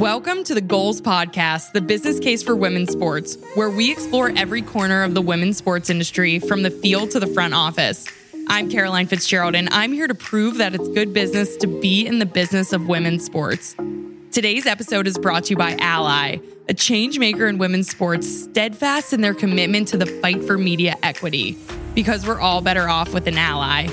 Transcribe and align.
Welcome 0.00 0.44
to 0.44 0.54
the 0.54 0.62
Goals 0.62 1.02
Podcast, 1.02 1.72
the 1.72 1.82
business 1.82 2.18
case 2.18 2.42
for 2.42 2.56
women's 2.56 2.90
sports, 2.90 3.36
where 3.54 3.68
we 3.68 3.92
explore 3.92 4.32
every 4.34 4.62
corner 4.62 5.02
of 5.02 5.12
the 5.12 5.20
women's 5.20 5.58
sports 5.58 5.90
industry 5.90 6.38
from 6.38 6.62
the 6.62 6.70
field 6.70 7.10
to 7.10 7.20
the 7.20 7.26
front 7.26 7.52
office. 7.52 8.06
I'm 8.48 8.70
Caroline 8.70 9.08
Fitzgerald, 9.08 9.54
and 9.54 9.68
I'm 9.68 9.92
here 9.92 10.08
to 10.08 10.14
prove 10.14 10.56
that 10.56 10.74
it's 10.74 10.88
good 10.88 11.12
business 11.12 11.54
to 11.58 11.66
be 11.66 12.06
in 12.06 12.18
the 12.18 12.24
business 12.24 12.72
of 12.72 12.88
women's 12.88 13.26
sports. 13.26 13.76
Today's 14.32 14.64
episode 14.64 15.06
is 15.06 15.18
brought 15.18 15.44
to 15.44 15.50
you 15.50 15.56
by 15.58 15.76
Ally, 15.80 16.38
a 16.66 16.72
change 16.72 17.18
maker 17.18 17.46
in 17.46 17.58
women's 17.58 17.90
sports, 17.90 18.26
steadfast 18.26 19.12
in 19.12 19.20
their 19.20 19.34
commitment 19.34 19.88
to 19.88 19.98
the 19.98 20.06
fight 20.06 20.42
for 20.44 20.56
media 20.56 20.96
equity, 21.02 21.58
because 21.94 22.26
we're 22.26 22.40
all 22.40 22.62
better 22.62 22.88
off 22.88 23.12
with 23.12 23.26
an 23.26 23.36
ally. 23.36 23.86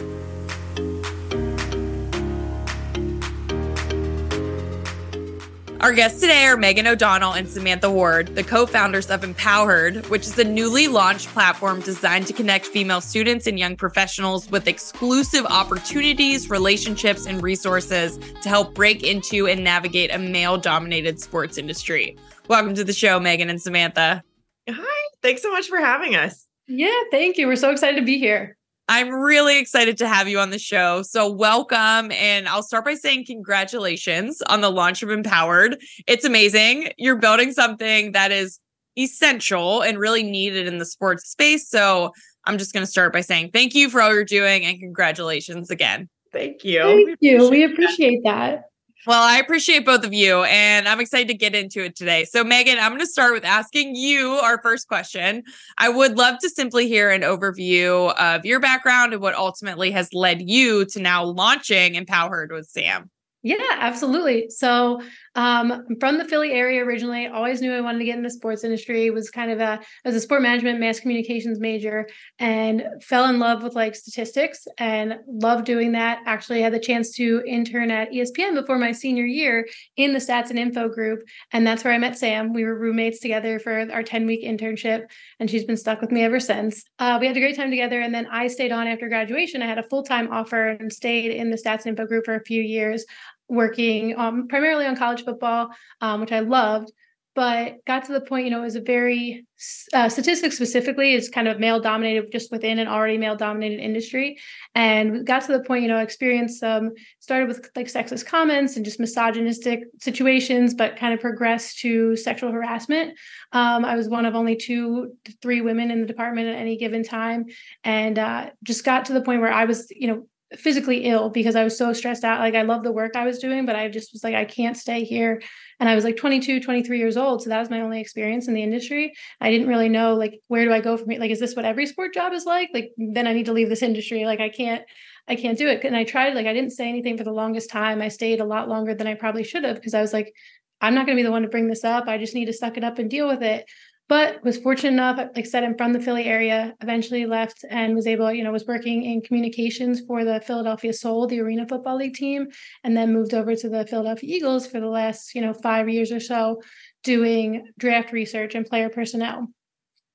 Our 5.88 5.94
guests 5.94 6.20
today 6.20 6.44
are 6.44 6.58
Meghan 6.58 6.86
O'Donnell 6.86 7.32
and 7.32 7.48
Samantha 7.48 7.90
Ward, 7.90 8.36
the 8.36 8.44
co 8.44 8.66
founders 8.66 9.10
of 9.10 9.22
empowHERed, 9.22 10.10
which 10.10 10.24
is 10.24 10.38
a 10.38 10.44
newly 10.44 10.90
launched 10.90 11.30
platform 11.30 11.80
designed 11.80 12.28
to 12.28 12.34
connect 12.34 12.66
female 12.66 13.00
students 13.00 13.48
and 13.48 13.58
young 13.58 13.78
professionals 13.78 14.52
with 14.52 14.68
exclusive 14.68 15.46
opportunities, 15.46 16.50
relationships, 16.50 17.26
and 17.26 17.42
resources 17.42 18.18
to 18.42 18.50
help 18.50 18.76
break 18.76 19.02
into 19.02 19.48
and 19.48 19.64
navigate 19.64 20.14
a 20.14 20.18
male 20.18 20.58
dominated 20.58 21.22
sports 21.22 21.58
industry. 21.58 22.18
Welcome 22.50 22.74
to 22.74 22.84
the 22.84 22.92
show, 22.92 23.18
Meghan 23.18 23.50
and 23.50 23.62
Samantha. 23.62 24.22
Hi, 24.68 25.08
thanks 25.22 25.42
so 25.42 25.52
much 25.52 25.70
for 25.70 25.80
having 25.80 26.16
us. 26.18 26.48
Yeah, 26.68 27.04
thank 27.12 27.38
you. 27.38 27.48
We're 27.48 27.56
so 27.56 27.72
excited 27.72 27.96
to 27.96 28.06
be 28.06 28.20
here. 28.20 28.58
I'm 28.90 29.10
really 29.10 29.60
excited 29.60 29.98
to 29.98 30.08
have 30.08 30.28
you 30.28 30.40
on 30.40 30.50
the 30.50 30.60
show. 30.60 31.02
So, 31.02 31.30
welcome. 31.30 32.12
And 32.12 32.48
I'll 32.48 32.64
start 32.64 32.86
by 32.86 32.96
saying 32.96 33.26
congratulations 33.26 34.42
on 34.44 34.62
the 34.62 34.72
launch 34.72 35.04
of 35.04 35.10
empowHERed. 35.10 35.76
It's 36.08 36.24
amazing. 36.24 36.92
You're 36.98 37.18
building 37.18 37.52
something 37.52 38.14
that 38.14 38.32
is 38.32 38.60
essential 38.98 39.82
and 39.82 40.00
really 40.00 40.24
needed 40.24 40.68
in 40.68 40.78
the 40.78 40.86
sports 40.86 41.30
space. 41.30 41.70
So, 41.70 42.12
I'm 42.46 42.58
just 42.58 42.74
going 42.74 42.86
to 42.86 42.90
start 42.90 43.12
by 43.12 43.22
saying 43.22 43.52
thank 43.52 43.76
you 43.76 43.90
for 43.90 44.02
all 44.02 44.14
you're 44.14 44.24
doing 44.24 44.66
and 44.66 44.80
congratulations 44.80 45.70
again. 45.70 46.08
Thank 46.32 46.64
you. 46.64 46.82
Thank 46.82 47.08
we 47.08 47.16
you. 47.20 47.50
We 47.50 47.64
appreciate 47.64 48.22
that. 48.24 48.52
that. 48.52 48.64
Well, 49.08 49.24
I 49.24 49.38
appreciate 49.38 49.86
both 49.86 50.04
of 50.04 50.14
you, 50.14 50.44
and 50.44 50.86
I'm 50.86 51.00
excited 51.00 51.30
to 51.30 51.34
get 51.34 51.56
into 51.56 51.82
it 51.82 51.96
today. 51.96 52.26
So, 52.26 52.44
Meghan, 52.44 52.78
I'm 52.78 52.90
going 52.92 53.00
to 53.00 53.08
start 53.08 53.32
with 53.32 53.46
asking 53.46 53.96
you 53.96 54.32
our 54.32 54.62
first 54.62 54.90
question. 54.90 55.44
I 55.78 55.88
would 55.88 56.18
love 56.18 56.40
to 56.40 56.50
simply 56.50 56.90
hear 56.90 57.10
an 57.10 57.22
overview 57.22 58.14
of 58.16 58.46
your 58.46 58.60
background 58.60 59.14
and 59.14 59.22
what 59.22 59.34
ultimately 59.34 59.92
has 59.92 60.14
led 60.14 60.42
you 60.42 60.84
to 60.88 61.00
now 61.00 61.24
launching 61.24 61.94
empowHERed 61.94 62.52
with 62.52 62.68
Sam. 62.68 63.10
Yeah, 63.44 63.56
absolutely. 63.78 64.50
So 64.50 65.02
um, 65.38 65.72
I'm 65.72 66.00
from 66.00 66.18
the 66.18 66.26
Philly 66.26 66.52
area 66.52 66.84
originally. 66.84 67.28
Always 67.28 67.62
knew 67.62 67.72
I 67.72 67.80
wanted 67.80 68.00
to 68.00 68.06
get 68.06 68.18
in 68.18 68.24
the 68.24 68.30
sports 68.32 68.64
industry. 68.64 69.12
Was 69.12 69.30
kind 69.30 69.52
of 69.52 69.60
a 69.60 69.80
as 70.04 70.16
a 70.16 70.20
sport 70.20 70.42
management, 70.42 70.80
mass 70.80 71.00
communications 71.00 71.60
major, 71.60 72.10
and 72.40 72.84
fell 73.04 73.30
in 73.30 73.38
love 73.38 73.62
with 73.62 73.76
like 73.76 73.96
statistics 73.96 74.68
and 74.80 75.20
loved 75.28 75.66
doing 75.66 75.92
that. 75.92 76.24
Actually, 76.26 76.64
had 76.64 76.74
the 76.74 76.80
chance 76.80 77.12
to 77.18 77.44
intern 77.46 77.92
at 77.92 78.12
ESPN 78.12 78.56
before 78.56 78.80
my 78.80 78.92
senior 78.92 79.26
year 79.26 79.68
in 79.96 80.12
the 80.12 80.20
stats 80.20 80.50
and 80.50 80.58
info 80.58 80.90
group, 80.90 81.20
and 81.54 81.68
that's 81.68 81.84
where 81.84 81.94
I 81.94 82.00
met 82.00 82.18
Sam. 82.18 82.52
We 82.52 82.64
were 82.64 82.76
roommates 82.76 83.20
together 83.20 83.60
for 83.60 83.88
our 83.92 84.02
10 84.02 84.26
week 84.26 84.44
internship, 84.44 85.04
and 85.40 85.52
she's 85.52 85.66
been 85.66 85.78
stuck 85.78 86.02
with 86.02 86.12
me 86.12 86.24
ever 86.24 86.40
since. 86.40 86.84
Uh, 86.98 87.20
we 87.22 87.28
had 87.28 87.38
a 87.38 87.40
great 87.40 87.56
time 87.56 87.70
together, 87.70 88.02
and 88.02 88.14
then 88.14 88.26
I 88.32 88.48
stayed 88.48 88.72
on 88.72 88.88
after 88.88 89.08
graduation. 89.08 89.62
I 89.62 89.68
had 89.68 89.78
a 89.78 89.88
full 89.88 90.02
time 90.02 90.32
offer 90.32 90.70
and 90.70 90.92
stayed 90.92 91.30
in 91.30 91.52
the 91.52 91.58
stats 91.58 91.86
and 91.86 91.90
info 91.90 92.08
group 92.08 92.26
for 92.26 92.34
a 92.34 92.44
few 92.44 92.64
years 92.64 93.06
working 93.50 94.18
um, 94.18 94.48
primarily 94.48 94.86
on 94.86 94.96
college 94.96 95.24
football, 95.24 95.70
um, 96.02 96.22
which 96.22 96.32
I 96.32 96.40
loved, 96.40 96.92
but 97.38 97.86
got 97.86 98.04
to 98.06 98.14
the 98.14 98.22
point, 98.22 98.46
you 98.46 98.50
know, 98.52 98.62
it 98.62 98.64
was 98.64 98.76
a 98.76 98.82
very 98.82 99.46
uh, 99.94 100.10
statistics 100.10 100.56
specifically 100.56 101.14
is 101.14 101.30
kind 101.30 101.48
of 101.48 101.60
male 101.60 101.80
dominated 101.80 102.32
just 102.32 102.52
within 102.52 102.80
an 102.80 102.88
already 102.88 103.20
male 103.20 103.36
dominated 103.36 103.80
industry. 103.80 104.40
And 104.74 105.24
got 105.24 105.44
to 105.44 105.52
the 105.52 105.60
point, 105.60 105.84
you 105.84 105.88
know, 105.88 106.00
experienced 106.00 106.64
um, 106.64 106.94
started 107.20 107.48
with 107.48 107.70
like 107.76 107.94
sexist 107.94 108.26
comments 108.26 108.76
and 108.76 108.84
just 108.84 109.00
misogynistic 109.00 109.84
situations, 110.02 110.74
but 110.74 110.98
kind 110.98 111.14
of 111.14 111.20
progressed 111.20 111.78
to 111.82 112.16
sexual 112.16 112.52
harassment. 112.52 113.16
Um, 113.52 113.86
I 113.86 113.96
was 113.96 114.10
one 114.10 114.26
of 114.26 114.34
only 114.34 114.56
two, 114.56 115.14
three 115.40 115.62
women 115.62 115.92
in 115.92 116.02
the 116.02 116.08
department 116.08 116.48
at 116.48 116.56
any 116.56 116.76
given 116.76 117.04
time. 117.04 117.46
And 117.84 118.18
uh, 118.18 118.50
just 118.64 118.84
got 118.84 119.06
to 119.06 119.14
the 119.14 119.22
point 119.22 119.42
where 119.42 119.54
I 119.54 119.66
was, 119.66 119.86
you 119.92 120.08
know, 120.08 120.28
physically 120.56 121.06
ill 121.06 121.30
because 121.30 121.56
I 121.56 121.64
was 121.64 121.78
so 121.78 121.92
stressed 121.92 122.24
out. 122.24 122.40
Like 122.40 122.56
I 122.56 122.62
love 122.62 122.84
the 122.84 122.92
work 122.92 123.16
I 123.16 123.26
was 123.26 123.40
doing, 123.40 123.66
but 123.66 123.76
I 123.76 123.90
just 123.90 124.14
was 124.14 124.24
like, 124.24 124.36
I 124.36 124.46
can't 124.46 124.78
stay 124.78 125.04
here. 125.04 125.42
And 125.80 125.90
I 125.90 125.96
was 125.96 126.04
like 126.04 126.16
22, 126.16 126.62
23 126.62 126.98
years 126.98 127.18
old. 127.18 127.44
So 127.44 127.50
that 127.50 127.60
was 127.60 127.70
my 127.70 127.82
only 127.82 128.00
experience 128.00 128.48
in 128.48 128.54
the 128.54 128.64
industry. 128.64 129.14
I 129.42 129.52
didn't 129.52 129.68
really 129.68 129.90
know 129.90 130.16
like, 130.16 130.40
where 130.48 130.64
do 130.64 130.72
I 130.72 130.80
go 130.80 130.96
from 130.96 131.10
here? 131.10 131.20
Like, 131.20 131.32
is 131.32 131.40
this 131.40 131.56
what 131.56 131.66
every 131.66 131.86
sport 131.86 132.14
job 132.14 132.34
is 132.34 132.46
like? 132.46 132.70
Like, 132.74 132.92
then 132.98 133.28
I 133.28 133.34
need 133.34 133.48
to 133.48 133.54
leave 133.54 133.70
this 133.70 133.84
industry. 133.84 134.26
Like, 134.26 134.40
I 134.40 134.50
can't, 134.50 134.84
I 135.28 135.36
can't 135.36 135.58
do 135.58 135.68
it. 135.68 135.84
And 135.84 135.96
I 135.96 136.06
tried, 136.06 136.34
like, 136.34 136.48
I 136.48 136.54
didn't 136.54 136.72
say 136.72 136.88
anything 136.88 137.18
for 137.18 137.26
the 137.26 137.32
longest 137.32 137.70
time. 137.70 138.02
I 138.02 138.08
stayed 138.08 138.40
a 138.40 138.46
lot 138.46 138.70
longer 138.70 138.96
than 138.96 139.08
I 139.08 139.16
probably 139.16 139.44
should 139.44 139.66
have 139.66 139.76
because 139.76 139.94
I 139.94 140.02
was 140.02 140.14
like, 140.14 140.34
I'm 140.80 140.94
not 140.94 141.06
going 141.06 141.18
to 141.18 141.22
be 141.22 141.26
the 141.26 141.32
one 141.32 141.42
to 141.42 141.50
bring 141.50 141.68
this 141.68 141.84
up. 141.84 142.08
I 142.08 142.18
just 142.18 142.36
need 142.36 142.46
to 142.46 142.54
suck 142.54 142.78
it 142.78 142.84
up 142.84 143.00
and 143.00 143.10
deal 143.10 143.28
with 143.28 143.42
it 143.42 143.66
but 144.10 144.44
was 144.44 144.58
fortunate 144.58 144.94
enough 144.94 145.18
like 145.18 145.38
i 145.38 145.42
said 145.44 145.64
i'm 145.64 145.78
from 145.78 145.94
the 145.94 146.00
philly 146.00 146.26
area 146.26 146.74
eventually 146.82 147.26
left 147.26 147.64
and 147.70 147.96
was 147.96 148.08
able 148.08 148.32
you 148.32 148.44
know 148.44 148.52
was 148.52 148.66
working 148.66 149.04
in 149.04 149.22
communications 149.22 150.02
for 150.08 150.24
the 150.24 150.42
philadelphia 150.42 150.94
soul 150.94 151.28
the 151.28 151.40
arena 151.40 151.66
football 151.68 151.98
league 151.98 152.14
team 152.14 152.48
and 152.84 152.96
then 152.96 153.14
moved 153.14 153.34
over 153.34 153.56
to 153.56 153.70
the 153.70 153.86
philadelphia 153.86 154.36
eagles 154.36 154.68
for 154.68 154.80
the 154.80 154.88
last 154.88 155.36
you 155.36 155.42
know 155.42 155.54
five 155.54 155.90
years 155.90 156.12
or 156.12 156.20
so 156.20 156.62
doing 157.04 157.72
draft 157.78 158.12
research 158.12 158.56
and 158.56 158.66
player 158.66 158.90
personnel 158.90 159.48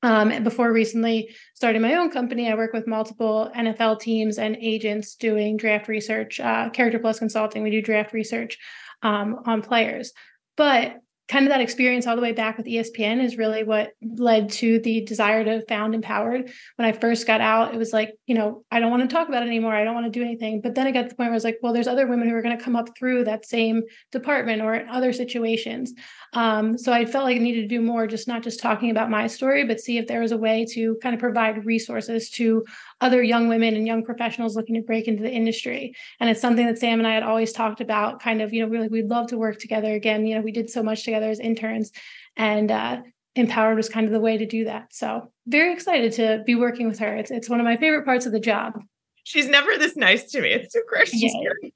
um, 0.04 0.32
and 0.32 0.42
before 0.42 0.72
recently 0.72 1.32
starting 1.54 1.80
my 1.80 1.94
own 1.94 2.10
company, 2.10 2.50
I 2.50 2.56
work 2.56 2.72
with 2.72 2.88
multiple 2.88 3.50
NFL 3.56 4.00
teams 4.00 4.36
and 4.38 4.56
agents 4.56 5.14
doing 5.14 5.56
draft 5.56 5.86
research, 5.86 6.41
uh, 6.41 6.70
Character 6.70 6.98
Plus 6.98 7.20
Consulting. 7.20 7.62
We 7.62 7.70
do 7.70 7.80
draft 7.80 8.12
research 8.12 8.59
um, 9.03 9.38
on 9.47 9.62
players. 9.62 10.12
But 10.56 10.97
kind 11.28 11.47
of 11.47 11.50
that 11.50 11.60
experience 11.60 12.06
all 12.06 12.16
the 12.16 12.22
way 12.22 12.33
back 12.33 12.56
with 12.56 12.66
ESPN 12.66 13.22
is 13.22 13.38
really 13.38 13.65
what 13.65 13.93
led 14.03 14.50
to 14.50 14.81
the 14.81 15.03
desire 15.03 15.44
to 15.44 15.65
found 15.66 15.94
empowHERed. 15.94 16.53
When 16.77 16.88
I 16.88 16.93
first 16.93 17.27
got 17.27 17.41
out, 17.41 17.72
it 17.72 17.78
was 17.78 17.93
like, 17.93 18.10
you 18.27 18.34
know, 18.34 18.65
I 18.71 18.81
don't 18.81 18.91
want 18.91 19.09
to 19.09 19.15
talk 19.15 19.28
about 19.28 19.43
it 19.43 19.47
anymore. 19.47 19.75
I 19.75 19.84
don't 19.84 19.94
want 19.94 20.12
to 20.12 20.19
do 20.19 20.25
anything. 20.25 20.60
But 20.60 20.75
then 20.75 20.87
I 20.87 20.91
got 20.91 21.03
to 21.03 21.09
the 21.09 21.15
point 21.15 21.28
where 21.28 21.33
I 21.33 21.34
was 21.34 21.44
like, 21.44 21.59
well, 21.62 21.72
there's 21.72 21.87
other 21.87 22.06
women 22.06 22.28
who 22.28 22.34
are 22.34 22.43
going 22.43 22.56
to 22.56 22.62
come 22.62 22.77
up 22.77 22.88
through 22.99 23.25
that 23.25 23.47
same 23.47 23.83
department 24.10 24.62
or 24.62 24.75
in 24.75 24.88
other 24.88 25.12
situations. 25.12 25.94
Um, 26.34 26.77
so 26.77 26.93
I 26.93 27.05
felt 27.05 27.25
like 27.25 27.37
I 27.37 27.41
needed 27.41 27.62
to 27.62 27.69
do 27.69 27.81
more, 27.81 28.06
just 28.06 28.27
not 28.27 28.43
just 28.43 28.60
talking 28.60 28.91
about 28.91 29.10
my 29.10 29.27
story, 29.27 29.65
but 29.65 29.81
see 29.81 29.99
if 29.99 30.06
there 30.06 30.21
was 30.21 30.33
a 30.33 30.37
way 30.37 30.66
to 30.72 30.99
kind 31.03 31.15
of 31.15 31.21
provide 31.21 31.65
resources 31.65 32.31
to 32.31 32.65
other 33.02 33.22
young 33.22 33.48
women 33.48 33.74
and 33.74 33.86
young 33.86 34.04
professionals 34.04 34.56
looking 34.56 34.76
to 34.76 34.80
break 34.80 35.08
into 35.08 35.22
the 35.22 35.30
industry. 35.30 35.94
And 36.20 36.30
it's 36.30 36.40
something 36.40 36.66
that 36.66 36.78
Sam 36.78 37.00
and 37.00 37.06
I 37.06 37.14
had 37.14 37.24
always 37.24 37.52
talked 37.52 37.80
about, 37.80 38.22
kind 38.22 38.40
of, 38.40 38.54
you 38.54 38.62
know, 38.62 38.68
really, 38.68 38.88
we'd 38.88 39.08
love 39.08 39.26
to 39.28 39.36
work 39.36 39.58
together 39.58 39.92
again. 39.92 40.24
You 40.24 40.36
know, 40.36 40.40
we 40.40 40.52
did 40.52 40.70
so 40.70 40.82
much 40.82 41.04
together 41.04 41.28
as 41.28 41.41
interns, 41.41 41.91
and 42.36 42.70
uh, 42.70 43.02
empowHERed 43.36 43.76
was 43.76 43.88
kind 43.88 44.06
of 44.06 44.12
the 44.12 44.20
way 44.20 44.38
to 44.38 44.46
do 44.46 44.64
that. 44.64 44.94
So, 44.94 45.32
very 45.46 45.72
excited 45.72 46.12
to 46.12 46.42
be 46.46 46.54
working 46.54 46.88
with 46.88 47.00
her. 47.00 47.16
It's, 47.16 47.30
it's 47.30 47.50
one 47.50 47.60
of 47.60 47.64
my 47.64 47.76
favorite 47.76 48.04
parts 48.04 48.24
of 48.24 48.32
the 48.32 48.41
job. 48.41 48.80
She's 49.24 49.48
never 49.48 49.78
this 49.78 49.96
nice 49.96 50.30
to 50.32 50.41
me. 50.41 50.50
It's 50.50 50.72
so 50.72 50.80
great. 50.88 51.08
Yeah, 51.12 51.30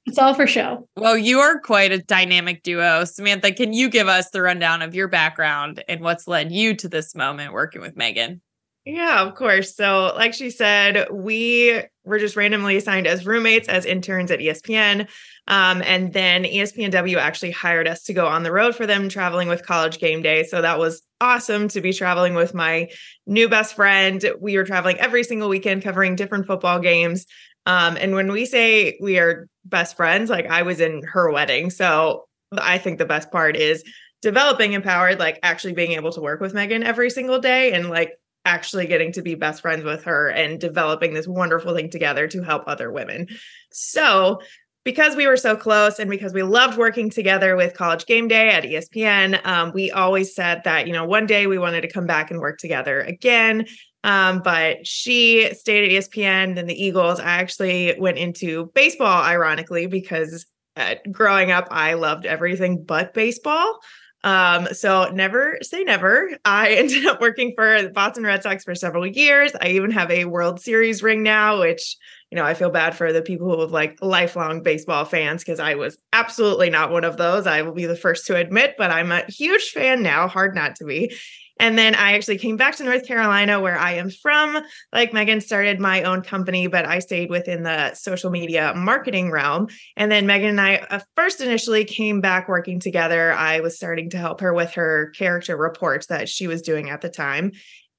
it's 0.06 0.18
all 0.18 0.34
for 0.34 0.48
show. 0.48 0.88
Well, 0.96 1.16
you 1.16 1.38
are 1.38 1.60
quite 1.60 1.92
a 1.92 1.98
dynamic 1.98 2.64
duo. 2.64 3.04
Samantha, 3.04 3.52
can 3.52 3.72
you 3.72 3.88
give 3.88 4.08
us 4.08 4.30
the 4.30 4.42
rundown 4.42 4.82
of 4.82 4.96
your 4.96 5.06
background 5.06 5.84
and 5.88 6.00
what's 6.00 6.26
led 6.26 6.50
you 6.50 6.74
to 6.74 6.88
this 6.88 7.14
moment 7.14 7.52
working 7.52 7.80
with 7.80 7.94
Meghan? 7.94 8.40
Yeah, 8.86 9.22
of 9.22 9.34
course. 9.34 9.74
So, 9.74 10.12
like 10.14 10.32
she 10.32 10.48
said, 10.48 11.08
we 11.10 11.82
were 12.04 12.20
just 12.20 12.36
randomly 12.36 12.76
assigned 12.76 13.08
as 13.08 13.26
roommates, 13.26 13.68
as 13.68 13.84
interns 13.84 14.30
at 14.30 14.38
ESPN. 14.38 15.08
Um, 15.48 15.82
and 15.84 16.12
then 16.12 16.44
ESPNW 16.44 17.16
actually 17.16 17.50
hired 17.50 17.88
us 17.88 18.04
to 18.04 18.14
go 18.14 18.28
on 18.28 18.44
the 18.44 18.52
road 18.52 18.76
for 18.76 18.86
them 18.86 19.08
traveling 19.08 19.48
with 19.48 19.66
college 19.66 19.98
game 19.98 20.22
day. 20.22 20.44
So 20.44 20.62
that 20.62 20.78
was 20.78 21.02
awesome 21.20 21.66
to 21.68 21.80
be 21.80 21.92
traveling 21.92 22.34
with 22.34 22.54
my 22.54 22.88
new 23.26 23.48
best 23.48 23.74
friend. 23.74 24.24
We 24.40 24.56
were 24.56 24.64
traveling 24.64 24.98
every 24.98 25.24
single 25.24 25.48
weekend, 25.48 25.82
covering 25.82 26.14
different 26.14 26.46
football 26.46 26.78
games. 26.78 27.26
Um, 27.66 27.96
and 27.96 28.14
when 28.14 28.30
we 28.30 28.46
say 28.46 28.98
we 29.02 29.18
are 29.18 29.48
best 29.64 29.96
friends, 29.96 30.30
like 30.30 30.46
I 30.46 30.62
was 30.62 30.78
in 30.80 31.02
her 31.02 31.32
wedding. 31.32 31.70
So 31.70 32.28
I 32.56 32.78
think 32.78 32.98
the 32.98 33.04
best 33.04 33.32
part 33.32 33.56
is 33.56 33.82
developing 34.22 34.72
empowHERed, 34.72 35.18
like 35.18 35.40
actually 35.42 35.72
being 35.72 35.92
able 35.92 36.12
to 36.12 36.20
work 36.20 36.40
with 36.40 36.54
Meghan 36.54 36.84
every 36.84 37.10
single 37.10 37.40
day 37.40 37.72
and 37.72 37.90
like 37.90 38.12
actually 38.46 38.86
getting 38.86 39.12
to 39.12 39.22
be 39.22 39.34
best 39.34 39.60
friends 39.60 39.84
with 39.84 40.04
her 40.04 40.28
and 40.28 40.58
developing 40.58 41.12
this 41.12 41.26
wonderful 41.28 41.74
thing 41.74 41.90
together 41.90 42.28
to 42.28 42.42
help 42.42 42.62
other 42.66 42.90
women. 42.90 43.26
So, 43.72 44.40
because 44.84 45.16
we 45.16 45.26
were 45.26 45.36
so 45.36 45.56
close 45.56 45.98
and 45.98 46.08
because 46.08 46.32
we 46.32 46.44
loved 46.44 46.78
working 46.78 47.10
together 47.10 47.56
with 47.56 47.74
College 47.74 48.06
Game 48.06 48.28
Day 48.28 48.50
at 48.50 48.62
ESPN, 48.62 49.44
um, 49.44 49.72
we 49.74 49.90
always 49.90 50.32
said 50.32 50.62
that, 50.64 50.86
you 50.86 50.92
know, 50.92 51.04
one 51.04 51.26
day 51.26 51.48
we 51.48 51.58
wanted 51.58 51.80
to 51.80 51.90
come 51.90 52.06
back 52.06 52.30
and 52.30 52.38
work 52.38 52.58
together 52.58 53.00
again. 53.00 53.66
Um, 54.04 54.42
but 54.44 54.86
she 54.86 55.52
stayed 55.54 55.84
at 55.84 56.04
ESPN, 56.04 56.54
then 56.54 56.66
the 56.66 56.84
Eagles. 56.84 57.18
I 57.18 57.24
actually 57.24 57.96
went 57.98 58.18
into 58.18 58.70
baseball, 58.76 59.24
ironically, 59.24 59.88
because 59.88 60.46
uh, 60.76 60.94
growing 61.10 61.50
up, 61.50 61.66
I 61.72 61.94
loved 61.94 62.24
everything 62.24 62.84
but 62.84 63.12
baseball. 63.12 63.80
Um, 64.24 64.68
so 64.72 65.10
never 65.10 65.58
say 65.62 65.84
never. 65.84 66.30
I 66.44 66.70
ended 66.74 67.06
up 67.06 67.20
working 67.20 67.52
for 67.54 67.82
the 67.82 67.90
Boston 67.90 68.24
Red 68.24 68.42
Sox 68.42 68.64
for 68.64 68.74
several 68.74 69.06
years. 69.06 69.52
I 69.60 69.68
even 69.68 69.90
have 69.92 70.10
a 70.10 70.24
World 70.24 70.60
Series 70.60 71.02
ring 71.02 71.22
now, 71.22 71.60
which 71.60 71.96
you 72.30 72.36
know, 72.36 72.44
I 72.44 72.54
feel 72.54 72.70
bad 72.70 72.96
for 72.96 73.12
the 73.12 73.22
people 73.22 73.48
who 73.48 73.60
have 73.60 73.70
like 73.70 73.98
lifelong 74.02 74.62
baseball 74.62 75.04
fans 75.04 75.44
because 75.44 75.60
I 75.60 75.76
was 75.76 75.96
absolutely 76.12 76.70
not 76.70 76.90
one 76.90 77.04
of 77.04 77.16
those. 77.16 77.46
I 77.46 77.62
will 77.62 77.72
be 77.72 77.86
the 77.86 77.96
first 77.96 78.26
to 78.26 78.36
admit, 78.36 78.74
but 78.76 78.90
I'm 78.90 79.12
a 79.12 79.24
huge 79.28 79.70
fan 79.70 80.02
now, 80.02 80.26
hard 80.26 80.54
not 80.54 80.74
to 80.76 80.84
be. 80.84 81.14
And 81.58 81.78
then 81.78 81.94
I 81.94 82.12
actually 82.12 82.38
came 82.38 82.56
back 82.56 82.76
to 82.76 82.84
North 82.84 83.06
Carolina, 83.06 83.60
where 83.60 83.78
I 83.78 83.92
am 83.92 84.10
from. 84.10 84.62
Like 84.92 85.12
Meghan 85.12 85.42
started 85.42 85.80
my 85.80 86.02
own 86.02 86.22
company, 86.22 86.66
but 86.66 86.84
I 86.84 86.98
stayed 86.98 87.30
within 87.30 87.62
the 87.62 87.94
social 87.94 88.30
media 88.30 88.74
marketing 88.76 89.30
realm. 89.30 89.68
And 89.96 90.12
then 90.12 90.26
Meghan 90.26 90.50
and 90.50 90.60
I 90.60 90.76
uh, 90.90 91.00
first 91.16 91.40
initially 91.40 91.84
came 91.84 92.20
back 92.20 92.48
working 92.48 92.78
together. 92.78 93.32
I 93.32 93.60
was 93.60 93.76
starting 93.76 94.10
to 94.10 94.18
help 94.18 94.40
her 94.40 94.52
with 94.52 94.72
her 94.72 95.12
character 95.16 95.56
reports 95.56 96.06
that 96.06 96.28
she 96.28 96.46
was 96.46 96.60
doing 96.60 96.90
at 96.90 97.00
the 97.00 97.08
time. 97.08 97.52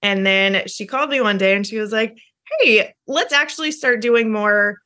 And 0.04 0.26
then 0.26 0.68
she 0.68 0.86
called 0.86 1.10
me 1.10 1.22
one 1.22 1.40
day 1.40 1.56
and 1.56 1.66
she 1.66 1.80
was 1.80 1.92
like, 1.92 2.18
Hey, 2.60 2.94
let's 3.08 3.34
actually 3.34 3.72
start 3.72 4.02
doing 4.02 4.32
more 4.32 4.78